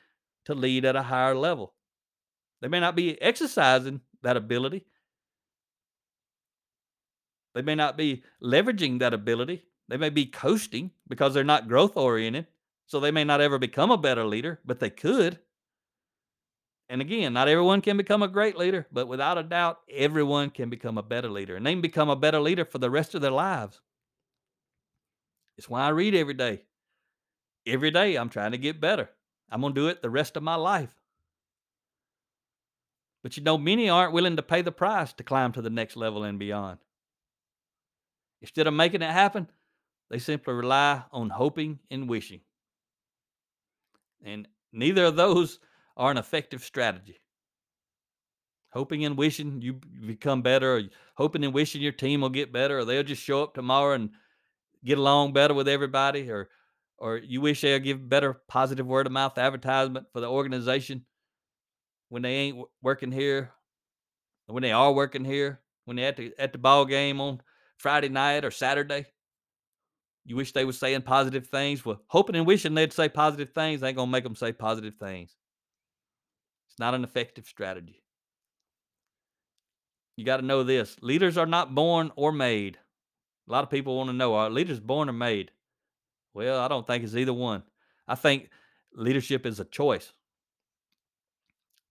to 0.46 0.54
lead 0.54 0.84
at 0.84 0.96
a 0.96 1.02
higher 1.02 1.34
level. 1.34 1.74
They 2.60 2.68
may 2.68 2.80
not 2.80 2.96
be 2.96 3.20
exercising 3.20 4.00
that 4.22 4.36
ability. 4.36 4.86
They 7.54 7.62
may 7.62 7.74
not 7.74 7.96
be 7.96 8.24
leveraging 8.42 8.98
that 9.00 9.14
ability, 9.14 9.64
they 9.88 9.96
may 9.96 10.10
be 10.10 10.26
coasting 10.26 10.90
because 11.08 11.34
they're 11.34 11.44
not 11.44 11.68
growth 11.68 11.96
oriented. 11.96 12.46
So 12.86 13.00
they 13.00 13.10
may 13.10 13.24
not 13.24 13.40
ever 13.40 13.58
become 13.58 13.90
a 13.90 13.98
better 13.98 14.24
leader, 14.24 14.60
but 14.64 14.80
they 14.80 14.90
could. 14.90 15.38
and 16.88 17.00
again, 17.00 17.32
not 17.32 17.48
everyone 17.48 17.80
can 17.80 17.96
become 17.96 18.22
a 18.22 18.28
great 18.28 18.56
leader, 18.58 18.86
but 18.92 19.08
without 19.08 19.38
a 19.38 19.42
doubt, 19.42 19.80
everyone 19.90 20.50
can 20.50 20.68
become 20.70 20.98
a 20.98 21.02
better 21.02 21.30
leader. 21.30 21.56
And 21.56 21.66
they 21.66 21.72
can 21.72 21.80
become 21.80 22.10
a 22.10 22.16
better 22.16 22.40
leader 22.40 22.64
for 22.64 22.78
the 22.78 22.90
rest 22.90 23.14
of 23.14 23.22
their 23.22 23.30
lives. 23.30 23.80
It's 25.56 25.68
why 25.68 25.82
I 25.86 25.90
read 25.90 26.14
every 26.14 26.34
day. 26.34 26.62
Every 27.66 27.90
day, 27.90 28.16
I'm 28.16 28.28
trying 28.28 28.52
to 28.52 28.58
get 28.58 28.80
better. 28.80 29.10
I'm 29.50 29.60
going 29.60 29.74
to 29.74 29.80
do 29.80 29.88
it 29.88 30.02
the 30.02 30.10
rest 30.10 30.36
of 30.36 30.42
my 30.42 30.54
life. 30.56 30.94
But 33.22 33.36
you 33.36 33.42
know, 33.42 33.56
many 33.56 33.88
aren't 33.88 34.12
willing 34.12 34.36
to 34.36 34.42
pay 34.42 34.62
the 34.62 34.72
price 34.72 35.12
to 35.14 35.24
climb 35.24 35.52
to 35.52 35.62
the 35.62 35.70
next 35.70 35.96
level 35.96 36.24
and 36.24 36.38
beyond. 36.38 36.78
Instead 38.42 38.66
of 38.66 38.74
making 38.74 39.00
it 39.00 39.10
happen, 39.10 39.48
they 40.10 40.18
simply 40.18 40.52
rely 40.52 41.02
on 41.10 41.30
hoping 41.30 41.78
and 41.90 42.08
wishing. 42.08 42.40
And 44.22 44.46
neither 44.72 45.04
of 45.04 45.16
those 45.16 45.58
are 45.96 46.10
an 46.10 46.18
effective 46.18 46.62
strategy. 46.62 47.20
Hoping 48.72 49.04
and 49.04 49.16
wishing 49.16 49.62
you 49.62 49.74
become 50.06 50.42
better, 50.42 50.76
or 50.76 50.82
hoping 51.14 51.44
and 51.44 51.54
wishing 51.54 51.80
your 51.80 51.92
team 51.92 52.20
will 52.20 52.28
get 52.28 52.52
better, 52.52 52.80
or 52.80 52.84
they'll 52.84 53.02
just 53.02 53.22
show 53.22 53.42
up 53.42 53.54
tomorrow 53.54 53.94
and 53.94 54.10
get 54.84 54.98
along 54.98 55.32
better 55.32 55.54
with 55.54 55.68
everybody, 55.68 56.30
or 56.30 56.50
or 57.04 57.18
you 57.18 57.42
wish 57.42 57.60
they'll 57.60 57.78
give 57.78 58.08
better 58.08 58.40
positive 58.48 58.86
word 58.86 59.04
of 59.04 59.12
mouth 59.12 59.36
advertisement 59.36 60.06
for 60.10 60.20
the 60.20 60.26
organization 60.26 61.04
when 62.08 62.22
they 62.22 62.32
ain't 62.32 62.66
working 62.80 63.12
here, 63.12 63.52
when 64.46 64.62
they 64.62 64.72
are 64.72 64.90
working 64.90 65.22
here, 65.22 65.60
when 65.84 65.98
they're 65.98 66.08
at 66.08 66.16
the 66.16 66.32
at 66.38 66.52
the 66.52 66.58
ball 66.58 66.86
game 66.86 67.20
on 67.20 67.42
Friday 67.76 68.08
night 68.08 68.42
or 68.42 68.50
Saturday. 68.50 69.04
You 70.24 70.36
wish 70.36 70.52
they 70.52 70.64
were 70.64 70.72
saying 70.72 71.02
positive 71.02 71.46
things. 71.46 71.84
Well, 71.84 72.00
hoping 72.06 72.36
and 72.36 72.46
wishing 72.46 72.74
they'd 72.74 72.90
say 72.90 73.10
positive 73.10 73.50
things 73.50 73.82
ain't 73.82 73.98
gonna 73.98 74.10
make 74.10 74.24
them 74.24 74.34
say 74.34 74.52
positive 74.52 74.94
things. 74.94 75.36
It's 76.70 76.78
not 76.78 76.94
an 76.94 77.04
effective 77.04 77.44
strategy. 77.44 78.02
You 80.16 80.24
got 80.24 80.38
to 80.38 80.42
know 80.42 80.62
this 80.62 80.96
leaders 81.02 81.36
are 81.36 81.44
not 81.44 81.74
born 81.74 82.12
or 82.16 82.32
made. 82.32 82.78
A 83.46 83.52
lot 83.52 83.62
of 83.62 83.68
people 83.68 83.98
want 83.98 84.08
to 84.08 84.16
know 84.16 84.34
are 84.36 84.48
leaders 84.48 84.80
born 84.80 85.10
or 85.10 85.12
made? 85.12 85.50
Well, 86.34 86.60
I 86.60 86.68
don't 86.68 86.86
think 86.86 87.04
it's 87.04 87.14
either 87.14 87.32
one. 87.32 87.62
I 88.06 88.16
think 88.16 88.50
leadership 88.92 89.46
is 89.46 89.60
a 89.60 89.64
choice. 89.64 90.12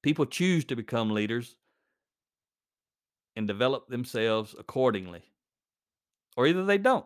People 0.03 0.25
choose 0.25 0.65
to 0.65 0.75
become 0.75 1.09
leaders 1.11 1.55
and 3.35 3.47
develop 3.47 3.87
themselves 3.87 4.53
accordingly, 4.59 5.23
or 6.35 6.45
either 6.45 6.65
they 6.65 6.77
don't. 6.77 7.05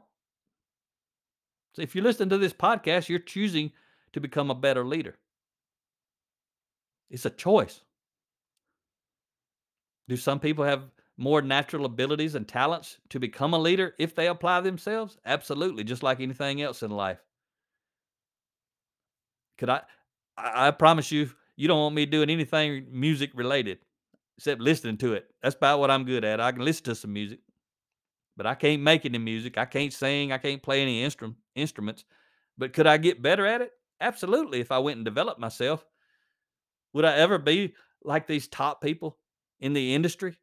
So 1.74 1.84
if 1.84 1.96
you 1.96 2.02
listen 2.02 2.28
to 2.30 2.40
this 2.40 2.54
podcast, 2.54 3.08
you're 3.08 3.20
choosing 3.20 3.72
to 4.14 4.20
become 4.20 4.50
a 4.50 4.56
better 4.56 4.84
leader. 4.84 5.16
It's 7.10 7.26
a 7.26 7.30
choice. 7.30 7.82
Do 10.08 10.18
some 10.18 10.40
people 10.40 10.64
have 10.66 10.90
more 11.18 11.42
natural 11.42 11.86
abilities 11.86 12.34
and 12.34 12.48
talents 12.48 12.98
to 13.10 13.20
become 13.20 13.54
a 13.54 13.60
leader 13.60 13.94
if 14.00 14.16
they 14.16 14.28
apply 14.28 14.62
themselves? 14.62 15.18
Absolutely, 15.26 15.84
just 15.84 16.02
like 16.04 16.20
anything 16.20 16.62
else 16.62 16.82
in 16.82 16.92
life. 16.92 17.20
Could 19.58 19.70
I 19.70 19.82
I, 20.38 20.72
promise 20.72 21.12
you 21.12 21.32
you 21.56 21.68
don't 21.68 21.80
want 21.80 21.96
me 21.96 22.06
doing 22.06 22.30
anything 22.30 22.88
music 22.92 23.32
related 23.34 23.80
except 24.38 24.62
listening 24.62 24.98
to 24.98 25.14
it. 25.14 25.26
That's 25.42 25.56
about 25.56 25.80
what 25.80 25.90
I'm 25.90 26.06
good 26.06 26.24
at. 26.24 26.40
I 26.40 26.52
can 26.52 26.64
listen 26.64 26.84
to 26.86 26.96
some 26.96 27.12
music, 27.12 27.40
but 28.36 28.46
I 28.46 28.54
can't 28.54 28.84
make 28.84 29.06
any 29.06 29.18
music. 29.18 29.58
I 29.58 29.66
can't 29.66 29.92
sing. 29.92 30.32
I 30.32 30.38
can't 30.38 30.62
play 30.62 30.82
any 30.84 31.04
instru- 31.04 31.36
instruments. 31.56 32.06
But 32.58 32.74
could 32.74 32.86
I 32.86 32.98
get 32.98 33.22
better 33.22 33.46
at 33.48 33.62
it? 33.62 33.72
Absolutely. 34.00 34.60
If 34.60 34.72
I 34.72 34.78
went 34.78 34.98
and 34.98 35.06
developed 35.06 35.40
myself, 35.40 35.84
would 36.94 37.06
I 37.06 37.16
ever 37.16 37.40
be 37.40 37.74
like 38.04 38.28
these 38.28 38.48
top 38.48 38.82
people 38.82 39.18
in 39.60 39.74
the 39.74 39.96
industry? 39.96 40.38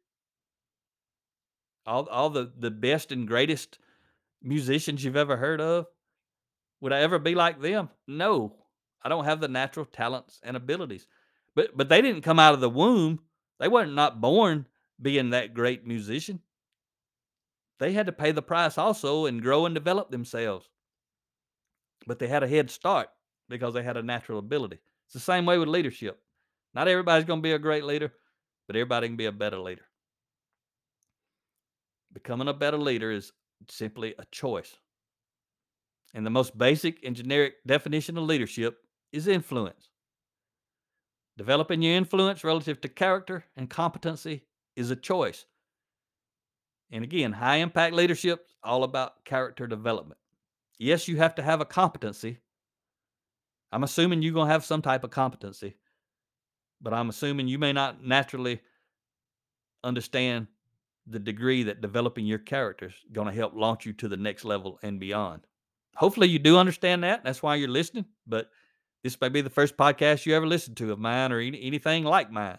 All, 1.85 2.07
all 2.09 2.29
the, 2.29 2.51
the 2.57 2.71
best 2.71 3.13
and 3.13 3.27
greatest 3.27 3.79
musicians 4.41 5.03
you've 5.03 5.15
ever 5.15 5.37
heard 5.37 5.61
of? 5.61 5.85
Would 6.81 6.91
I 6.91 6.99
ever 6.99 7.19
be 7.19 7.35
like 7.35 7.61
them? 7.61 7.89
No. 8.07 8.64
I 9.05 9.09
don't 9.09 9.25
have 9.25 9.39
the 9.39 9.47
natural 9.47 9.85
talents 9.85 10.39
and 10.41 10.57
abilities. 10.57 11.05
But 11.55 11.77
but 11.77 11.87
they 11.89 12.01
didn't 12.01 12.23
come 12.23 12.39
out 12.39 12.55
of 12.55 12.59
the 12.59 12.69
womb. 12.69 13.19
They 13.59 13.67
weren't 13.67 13.93
not 13.93 14.19
born 14.19 14.67
being 14.99 15.29
that 15.29 15.53
great 15.53 15.85
musician. 15.85 16.39
They 17.77 17.93
had 17.93 18.07
to 18.07 18.11
pay 18.11 18.31
the 18.31 18.41
price 18.41 18.79
also 18.79 19.27
and 19.27 19.43
grow 19.43 19.67
and 19.67 19.75
develop 19.75 20.09
themselves. 20.09 20.67
But 22.07 22.17
they 22.17 22.27
had 22.27 22.41
a 22.41 22.47
head 22.47 22.71
start 22.71 23.09
because 23.47 23.75
they 23.75 23.83
had 23.83 23.95
a 23.95 24.03
natural 24.03 24.39
ability. 24.39 24.79
It's 25.05 25.13
the 25.13 25.19
same 25.19 25.45
way 25.45 25.59
with 25.59 25.67
leadership. 25.67 26.19
Not 26.73 26.87
everybody's 26.87 27.25
going 27.25 27.39
to 27.39 27.43
be 27.43 27.51
a 27.51 27.59
great 27.59 27.83
leader, 27.83 28.11
but 28.65 28.75
everybody 28.75 29.07
can 29.07 29.17
be 29.17 29.25
a 29.25 29.31
better 29.31 29.59
leader. 29.59 29.85
Becoming 32.11 32.47
a 32.47 32.53
better 32.53 32.77
leader 32.77 33.11
is 33.11 33.31
simply 33.69 34.15
a 34.17 34.25
choice. 34.31 34.75
And 36.13 36.25
the 36.25 36.31
most 36.31 36.57
basic 36.57 37.05
and 37.05 37.15
generic 37.15 37.55
definition 37.67 38.17
of 38.17 38.23
leadership 38.23 38.77
is 39.15 39.27
influence. 39.27 39.89
Developing 41.37 41.81
your 41.81 41.95
influence 41.95 42.43
relative 42.43 42.79
to 42.81 42.89
character 42.89 43.45
and 43.57 43.69
competency 43.69 44.43
is 44.75 44.91
a 44.91 44.95
choice. 44.95 45.45
And 46.91 47.03
again, 47.03 47.33
high 47.33 47.57
impact 47.57 47.93
leadership 47.93 48.45
is 48.47 48.55
all 48.63 48.83
about 48.83 49.25
character 49.25 49.67
development. 49.67 50.19
Yes, 50.77 51.07
you 51.07 51.17
have 51.17 51.35
to 51.35 51.41
have 51.41 51.61
a 51.61 51.65
competency. 51.65 52.39
I'm 53.71 53.83
assuming 53.83 54.21
you're 54.21 54.33
going 54.33 54.47
to 54.47 54.53
have 54.53 54.63
some 54.63 54.81
type 54.81 55.03
of 55.03 55.11
competency 55.11 55.75
but 56.81 56.93
I'm 56.93 57.09
assuming 57.09 57.47
you 57.47 57.57
may 57.57 57.73
not 57.73 58.03
naturally 58.03 58.61
understand 59.83 60.47
the 61.07 61.19
degree 61.19 61.63
that 61.63 61.81
developing 61.81 62.25
your 62.25 62.39
character 62.39 62.87
is 62.87 62.93
going 63.11 63.27
to 63.27 63.33
help 63.33 63.53
launch 63.55 63.85
you 63.85 63.93
to 63.93 64.07
the 64.07 64.17
next 64.17 64.43
level 64.43 64.79
and 64.81 64.99
beyond. 64.99 65.41
Hopefully, 65.95 66.27
you 66.27 66.39
do 66.39 66.57
understand 66.57 67.03
that. 67.03 67.23
That's 67.23 67.43
why 67.43 67.55
you're 67.55 67.69
listening. 67.69 68.05
But 68.27 68.49
this 69.05 69.21
may 69.21 69.29
be 69.29 69.41
the 69.41 69.51
first 69.51 69.77
podcast 69.77 70.25
you 70.25 70.35
ever 70.35 70.47
listened 70.47 70.75
to 70.77 70.91
of 70.91 70.97
mine 70.97 71.31
or 71.31 71.39
any, 71.39 71.61
anything 71.61 72.03
like 72.05 72.31
mine. 72.31 72.57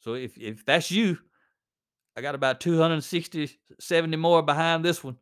So 0.00 0.14
if 0.14 0.36
if 0.36 0.64
that's 0.64 0.90
you, 0.90 1.18
I 2.16 2.20
got 2.20 2.34
about 2.34 2.58
260, 2.58 3.56
70 3.78 4.16
more 4.16 4.42
behind 4.42 4.84
this 4.84 5.04
one. 5.04 5.16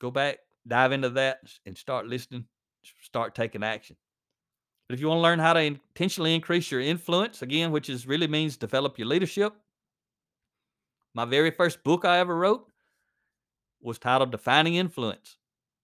Go 0.00 0.10
back, 0.10 0.38
dive 0.66 0.90
into 0.90 1.10
that, 1.10 1.38
and 1.64 1.78
start 1.78 2.08
listening, 2.08 2.46
start 3.02 3.36
taking 3.36 3.62
action. 3.62 3.94
But 4.88 4.94
if 4.94 5.00
you 5.00 5.06
want 5.06 5.18
to 5.18 5.22
learn 5.22 5.38
how 5.38 5.52
to 5.52 5.60
intentionally 5.60 6.34
increase 6.34 6.72
your 6.72 6.80
influence, 6.80 7.40
again, 7.40 7.70
which 7.70 7.88
is 7.88 8.04
really 8.04 8.26
means 8.26 8.56
develop 8.56 8.98
your 8.98 9.06
leadership, 9.06 9.54
my 11.14 11.24
very 11.24 11.52
first 11.52 11.84
book 11.84 12.04
I 12.04 12.18
ever 12.18 12.36
wrote 12.36 12.66
was 13.80 14.00
titled 14.00 14.32
Defining 14.32 14.74
Influence. 14.74 15.36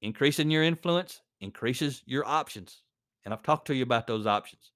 Increasing 0.03 0.51
your 0.51 0.64
influence 0.64 1.21
increases 1.41 2.03
your 2.07 2.27
options. 2.27 2.83
And 3.29 3.35
I've 3.35 3.43
talked 3.43 3.67
to 3.67 3.75
you 3.75 3.83
about 3.83 4.07
those 4.07 4.27
options. 4.27 4.73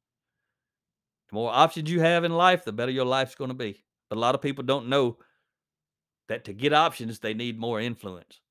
The 1.31 1.37
more 1.37 1.51
options 1.51 1.91
you 1.91 2.01
have 2.01 2.23
in 2.23 2.33
life, 2.33 2.67
the 2.67 2.73
better 2.73 2.93
your 2.93 3.07
life's 3.07 3.35
going 3.35 3.49
to 3.49 3.55
be. 3.55 3.83
But 4.11 4.19
a 4.19 4.21
lot 4.21 4.35
of 4.35 4.43
people 4.43 4.62
don't 4.62 4.91
know 4.91 5.17
that 6.29 6.45
to 6.45 6.53
get 6.53 6.75
options, 6.75 7.19
they 7.19 7.33
need 7.33 7.59
more 7.59 7.81
influence. 7.81 8.43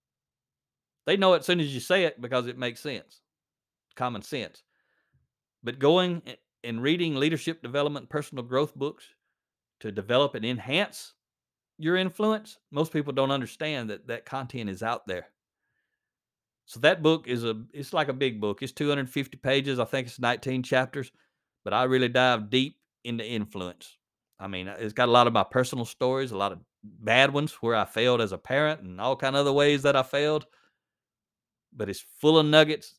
They 1.06 1.18
know 1.18 1.36
it 1.36 1.42
as 1.42 1.46
soon 1.46 1.60
as 1.60 1.72
you 1.72 1.80
say 1.80 2.06
it 2.06 2.20
because 2.20 2.48
it 2.48 2.58
makes 2.58 2.80
sense, 2.80 3.22
common 3.96 4.24
sense. 4.24 4.64
But 5.64 5.78
going 5.78 6.24
and 6.64 6.82
reading 6.82 7.14
leadership 7.14 7.62
development, 7.62 8.10
personal 8.10 8.44
growth 8.44 8.74
books 8.74 9.06
to 9.82 9.92
develop 9.92 10.34
and 10.34 10.44
enhance 10.44 11.14
your 11.78 11.96
influence, 11.96 12.58
most 12.72 12.92
people 12.92 13.14
don't 13.14 13.30
understand 13.30 13.92
that 13.92 14.08
that 14.08 14.26
content 14.26 14.68
is 14.68 14.82
out 14.82 15.06
there. 15.06 15.28
So 16.72 16.80
that 16.80 17.04
book 17.04 17.28
is 17.28 17.44
a 17.44 17.62
it's 17.74 17.92
like 17.92 18.08
a 18.08 18.14
big 18.14 18.40
book. 18.40 18.64
It's 18.64 18.72
250 18.72 19.36
pages. 19.40 19.78
I 19.78 19.84
think 19.84 20.08
it's 20.08 20.22
19 20.22 20.64
chapters, 20.64 21.12
but 21.66 21.74
I 21.74 21.84
really 21.84 22.08
dive 22.08 22.50
deep 22.50 22.78
into 23.04 23.28
influence. 23.28 23.98
I 24.40 24.48
mean, 24.48 24.70
uh, 24.70 24.78
it's 24.80 24.94
got 24.94 25.10
a 25.10 25.12
lot 25.12 25.28
of 25.28 25.34
my 25.34 25.44
personal 25.44 25.84
stories, 25.84 26.32
a 26.32 26.38
lot 26.38 26.54
of 26.54 26.60
bad 26.82 27.34
ones 27.34 27.52
where 27.56 27.76
I 27.76 27.84
failed 27.84 28.22
as 28.22 28.32
a 28.32 28.38
parent 28.38 28.84
and 28.84 29.02
all 29.02 29.18
kind 29.18 29.36
of 29.36 29.42
other 29.42 29.52
ways 29.52 29.82
that 29.82 29.98
I 29.98 30.04
failed. 30.04 30.46
But 31.76 31.90
it's 31.90 32.06
full 32.22 32.40
of 32.40 32.46
nuggets 32.46 32.96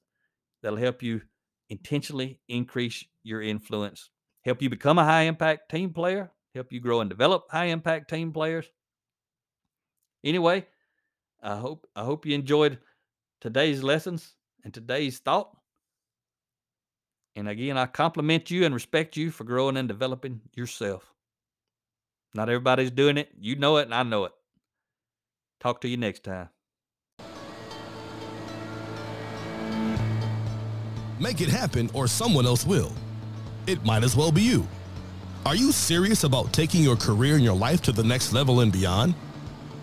that'll 0.62 0.76
help 0.76 1.02
you 1.02 1.22
intentionally 1.70 2.40
increase 2.48 3.02
your 3.22 3.40
influence, 3.40 4.10
help 4.42 4.60
you 4.60 4.68
become 4.68 4.98
a 4.98 5.04
high 5.04 5.22
impact 5.22 5.70
team 5.70 5.94
player, 5.94 6.30
help 6.54 6.74
you 6.74 6.80
grow 6.80 7.00
and 7.00 7.08
develop 7.08 7.44
high 7.50 7.68
impact 7.68 8.10
team 8.10 8.34
players. 8.34 8.66
Anyway, 10.22 10.66
I 11.42 11.56
hope 11.56 11.86
I 11.96 12.04
hope 12.04 12.26
you 12.26 12.34
enjoyed 12.34 12.78
today's 13.42 13.82
lessons 13.82 14.34
and 14.62 14.72
today's 14.72 15.18
thought. 15.18 15.50
And 17.34 17.48
again, 17.48 17.76
I 17.76 17.86
compliment 17.86 18.52
you 18.52 18.64
and 18.64 18.72
respect 18.72 19.16
you 19.16 19.32
for 19.32 19.42
growing 19.42 19.76
and 19.76 19.88
developing 19.88 20.40
yourself. 20.54 21.12
Not 22.34 22.48
everybody's 22.48 22.92
doing 22.92 23.18
it. 23.18 23.30
You 23.38 23.56
know 23.56 23.78
it, 23.78 23.82
and 23.82 23.94
I 23.94 24.04
know 24.04 24.26
it. 24.26 24.32
Talk 25.60 25.80
to 25.80 25.88
you 25.88 25.96
next 25.96 26.22
time. 26.22 26.50
Make 31.18 31.40
it 31.40 31.48
happen, 31.48 31.90
or 31.94 32.06
someone 32.06 32.46
else 32.46 32.64
will. 32.64 32.92
It 33.66 33.84
might 33.84 34.04
as 34.04 34.16
well 34.16 34.30
be 34.30 34.42
you. 34.42 34.66
Are 35.44 35.56
you 35.56 35.72
serious 35.72 36.22
about 36.22 36.52
taking 36.52 36.82
your 36.82 36.96
career 36.96 37.34
and 37.34 37.44
your 37.44 37.56
life 37.56 37.82
to 37.82 37.92
the 37.92 38.04
next 38.04 38.32
level 38.32 38.60
and 38.60 38.72
beyond? 38.72 39.14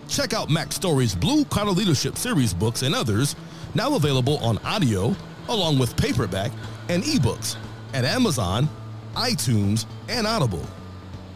Check 0.10 0.34
out 0.34 0.50
Mack 0.50 0.74
Story's 0.74 1.16
Blue 1.16 1.46
Collar 1.46 1.72
Leadership 1.72 2.18
Series 2.18 2.54
books 2.54 2.82
and 2.82 2.96
others, 2.96 3.36
now 3.76 3.96
available 3.96 4.40
on 4.40 4.58
audio, 4.60 5.16
along 5.48 5.78
with 5.78 5.96
paperback 5.96 6.52
and 6.90 7.04
ebooks 7.04 7.56
at 7.94 8.04
Amazon, 8.04 8.68
iTunes, 9.14 9.86
and 10.10 10.26
Audible. 10.26 10.66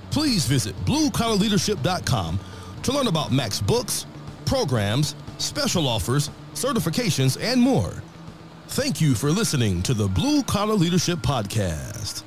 Please 0.09 0.45
visit 0.45 0.75
bluecollarleadership.com 0.85 2.39
to 2.81 2.91
learn 2.91 3.07
about 3.07 3.31
Mack's 3.31 3.61
books, 3.61 4.05
programs, 4.45 5.15
special 5.37 5.87
offers, 5.87 6.29
certifications, 6.53 7.41
and 7.41 7.61
more. 7.61 7.93
Thank 8.69 8.99
you 8.99 9.13
for 9.13 9.29
listening 9.29 9.83
to 9.83 9.93
the 9.93 10.07
Blue 10.07 10.41
Collar 10.43 10.73
Leadership 10.73 11.19
Podcast. 11.19 12.22